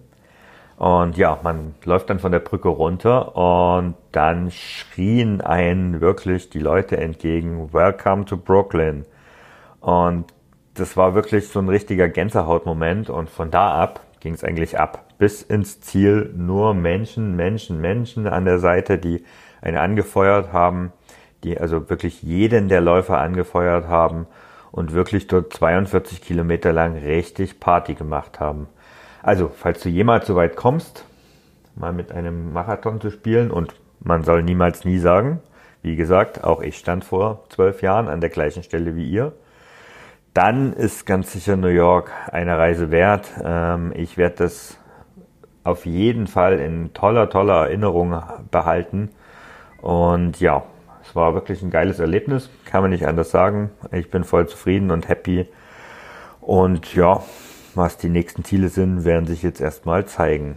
Und 0.77 1.17
ja, 1.17 1.39
man 1.43 1.75
läuft 1.85 2.11
dann 2.11 2.19
von 2.19 2.33
der 2.33 2.41
Brücke 2.41 2.69
runter 2.69 3.37
und 3.37 3.95
dann 4.13 4.51
schrien 4.51 5.41
einen 5.41 6.01
wirklich 6.01 6.51
die 6.51 6.59
Leute 6.59 6.99
entgegen, 6.99 7.73
Welcome 7.73 8.25
to 8.27 8.37
Brooklyn. 8.37 9.07
Und 9.81 10.27
das 10.75 10.97
war 10.97 11.15
wirklich 11.15 11.49
so 11.49 11.61
ein 11.61 11.69
richtiger 11.69 12.09
Gänsehautmoment 12.09 13.09
und 13.09 13.31
von 13.31 13.51
da 13.51 13.81
ab 13.81 14.01
ging 14.21 14.35
es 14.35 14.45
eigentlich 14.45 14.79
ab 14.79 15.07
bis 15.19 15.43
ins 15.43 15.81
Ziel 15.81 16.33
nur 16.37 16.75
Menschen, 16.75 17.37
Menschen, 17.37 17.81
Menschen 17.81 18.27
an 18.27 18.45
der 18.45 18.59
Seite, 18.59 18.99
die 18.99 19.25
eine 19.63 19.81
angefeuert 19.81 20.53
haben, 20.53 20.93
die 21.45 21.59
also 21.59 21.89
wirklich 21.91 22.23
jeden 22.23 22.69
der 22.69 22.81
Läufer 22.81 23.19
angefeuert 23.19 23.89
haben 23.89 24.27
und 24.73 24.93
wirklich 24.93 25.27
dort 25.27 25.53
42 25.53 26.21
Kilometer 26.21 26.73
lang 26.73 26.97
richtig 26.97 27.61
Party 27.61 27.95
gemacht 27.95 28.41
haben. 28.41 28.69
Also, 29.23 29.51
falls 29.55 29.83
du 29.83 29.89
jemals 29.89 30.27
so 30.27 30.37
weit 30.37 30.57
kommst, 30.57 31.05
mal 31.75 31.93
mit 31.93 32.13
einem 32.13 32.53
Marathon 32.53 33.01
zu 33.01 33.11
spielen 33.11 33.51
und 33.51 33.75
man 34.01 34.23
soll 34.23 34.43
niemals 34.43 34.85
nie 34.85 34.99
sagen, 34.99 35.41
wie 35.83 35.97
gesagt, 35.97 36.45
auch 36.45 36.63
ich 36.63 36.79
stand 36.79 37.05
vor 37.05 37.45
zwölf 37.49 37.83
Jahren 37.83 38.09
an 38.09 38.21
der 38.21 38.31
gleichen 38.31 38.63
Stelle 38.63 38.97
wie 38.97 39.09
ihr, 39.09 39.33
dann 40.35 40.73
ist 40.73 41.07
ganz 41.07 41.33
sicher 41.33 41.57
New 41.57 41.69
York 41.69 42.11
eine 42.31 42.59
Reise 42.59 42.91
wert. 42.91 43.31
Ähm, 43.43 43.93
ich 43.95 44.19
werde 44.19 44.37
das 44.37 44.79
auf 45.65 45.87
jeden 45.87 46.27
Fall 46.27 46.59
in 46.59 46.93
toller, 46.93 47.31
toller 47.31 47.67
Erinnerung 47.67 48.23
behalten. 48.51 49.11
Und 49.81 50.39
ja, 50.41 50.63
war 51.17 51.35
wirklich 51.35 51.63
ein 51.63 51.71
geiles 51.71 51.99
Erlebnis, 51.99 52.49
kann 52.65 52.83
man 52.83 52.91
nicht 52.91 53.07
anders 53.07 53.31
sagen. 53.31 53.71
Ich 53.91 54.11
bin 54.11 54.25
voll 54.25 54.47
zufrieden 54.47 54.91
und 54.91 55.09
happy. 55.09 55.49
Und 56.41 56.95
ja, 56.95 57.23
was 57.75 57.97
die 57.97 58.09
nächsten 58.09 58.45
Ziele 58.45 58.69
sind, 58.69 59.05
werden 59.05 59.27
sich 59.27 59.43
jetzt 59.43 59.61
erstmal 59.61 60.07
zeigen. 60.07 60.57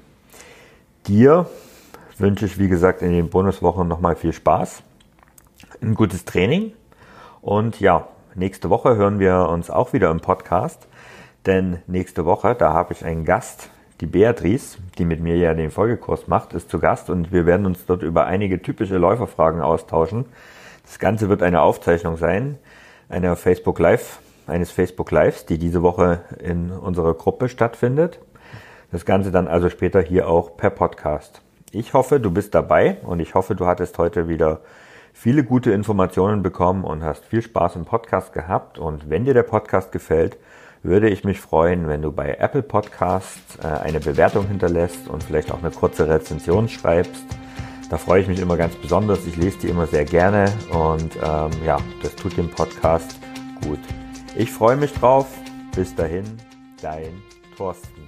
Dir 1.07 1.47
wünsche 2.17 2.45
ich, 2.45 2.59
wie 2.59 2.67
gesagt, 2.67 3.01
in 3.01 3.11
den 3.11 3.29
Bonuswochen 3.29 3.87
nochmal 3.87 4.15
viel 4.15 4.33
Spaß, 4.33 4.83
ein 5.81 5.95
gutes 5.95 6.25
Training. 6.25 6.73
Und 7.41 7.79
ja, 7.79 8.07
nächste 8.35 8.69
Woche 8.69 8.95
hören 8.95 9.19
wir 9.19 9.49
uns 9.49 9.69
auch 9.69 9.93
wieder 9.93 10.11
im 10.11 10.19
Podcast. 10.19 10.87
Denn 11.45 11.79
nächste 11.87 12.25
Woche, 12.25 12.53
da 12.53 12.73
habe 12.73 12.93
ich 12.93 13.05
einen 13.05 13.23
Gast, 13.23 13.69
die 14.01 14.05
Beatrice, 14.05 14.77
die 14.97 15.05
mit 15.05 15.19
mir 15.19 15.35
ja 15.37 15.53
den 15.53 15.71
Folgekurs 15.71 16.27
macht, 16.27 16.53
ist 16.53 16.69
zu 16.69 16.79
Gast 16.79 17.09
und 17.09 17.31
wir 17.31 17.45
werden 17.45 17.65
uns 17.65 17.85
dort 17.85 18.03
über 18.03 18.25
einige 18.25 18.61
typische 18.61 18.97
Läuferfragen 18.97 19.61
austauschen. 19.61 20.25
Das 20.89 20.97
Ganze 20.97 21.29
wird 21.29 21.43
eine 21.43 21.61
Aufzeichnung 21.61 22.17
sein, 22.17 22.57
einer 23.09 23.35
Facebook 23.35 23.77
Live, 23.77 24.21
eines 24.47 24.71
Facebook 24.71 25.11
Lives, 25.11 25.45
die 25.45 25.59
diese 25.59 25.83
Woche 25.83 26.21
in 26.39 26.71
unserer 26.71 27.13
Gruppe 27.13 27.47
stattfindet. 27.47 28.19
Das 28.91 29.05
Ganze 29.05 29.29
dann 29.29 29.47
also 29.47 29.69
später 29.69 30.01
hier 30.01 30.27
auch 30.27 30.57
per 30.57 30.71
Podcast. 30.71 31.43
Ich 31.71 31.93
hoffe, 31.93 32.19
du 32.19 32.31
bist 32.31 32.55
dabei 32.55 32.97
und 33.03 33.19
ich 33.19 33.35
hoffe, 33.35 33.53
du 33.53 33.67
hattest 33.67 33.99
heute 33.99 34.27
wieder 34.27 34.61
viele 35.13 35.43
gute 35.43 35.71
Informationen 35.73 36.41
bekommen 36.41 36.83
und 36.83 37.03
hast 37.03 37.23
viel 37.23 37.43
Spaß 37.43 37.75
im 37.75 37.85
Podcast 37.85 38.33
gehabt. 38.33 38.79
Und 38.79 39.11
wenn 39.11 39.25
dir 39.25 39.35
der 39.35 39.43
Podcast 39.43 39.91
gefällt, 39.91 40.37
würde 40.81 41.07
ich 41.07 41.23
mich 41.23 41.39
freuen, 41.39 41.87
wenn 41.87 42.01
du 42.01 42.11
bei 42.11 42.33
Apple 42.39 42.63
Podcasts 42.63 43.59
äh, 43.63 43.67
eine 43.67 43.99
Bewertung 43.99 44.47
hinterlässt 44.47 45.07
und 45.07 45.23
vielleicht 45.23 45.51
auch 45.51 45.59
eine 45.59 45.69
kurze 45.69 46.09
Rezension 46.09 46.67
schreibst. 46.67 47.25
Da 47.89 47.97
freue 47.97 48.21
ich 48.21 48.27
mich 48.27 48.39
immer 48.39 48.55
ganz 48.55 48.75
besonders. 48.75 49.25
Ich 49.25 49.35
lese 49.35 49.57
die 49.59 49.67
immer 49.67 49.87
sehr 49.87 50.05
gerne 50.05 50.45
und 50.71 51.15
ähm, 51.15 51.49
ja, 51.65 51.77
das 52.03 52.15
tut 52.15 52.37
dem 52.37 52.49
Podcast 52.49 53.19
gut. 53.63 53.79
Ich 54.35 54.51
freue 54.51 54.77
mich 54.77 54.93
drauf. 54.93 55.27
Bis 55.75 55.95
dahin, 55.95 56.25
dein 56.81 57.21
Thorsten. 57.57 57.98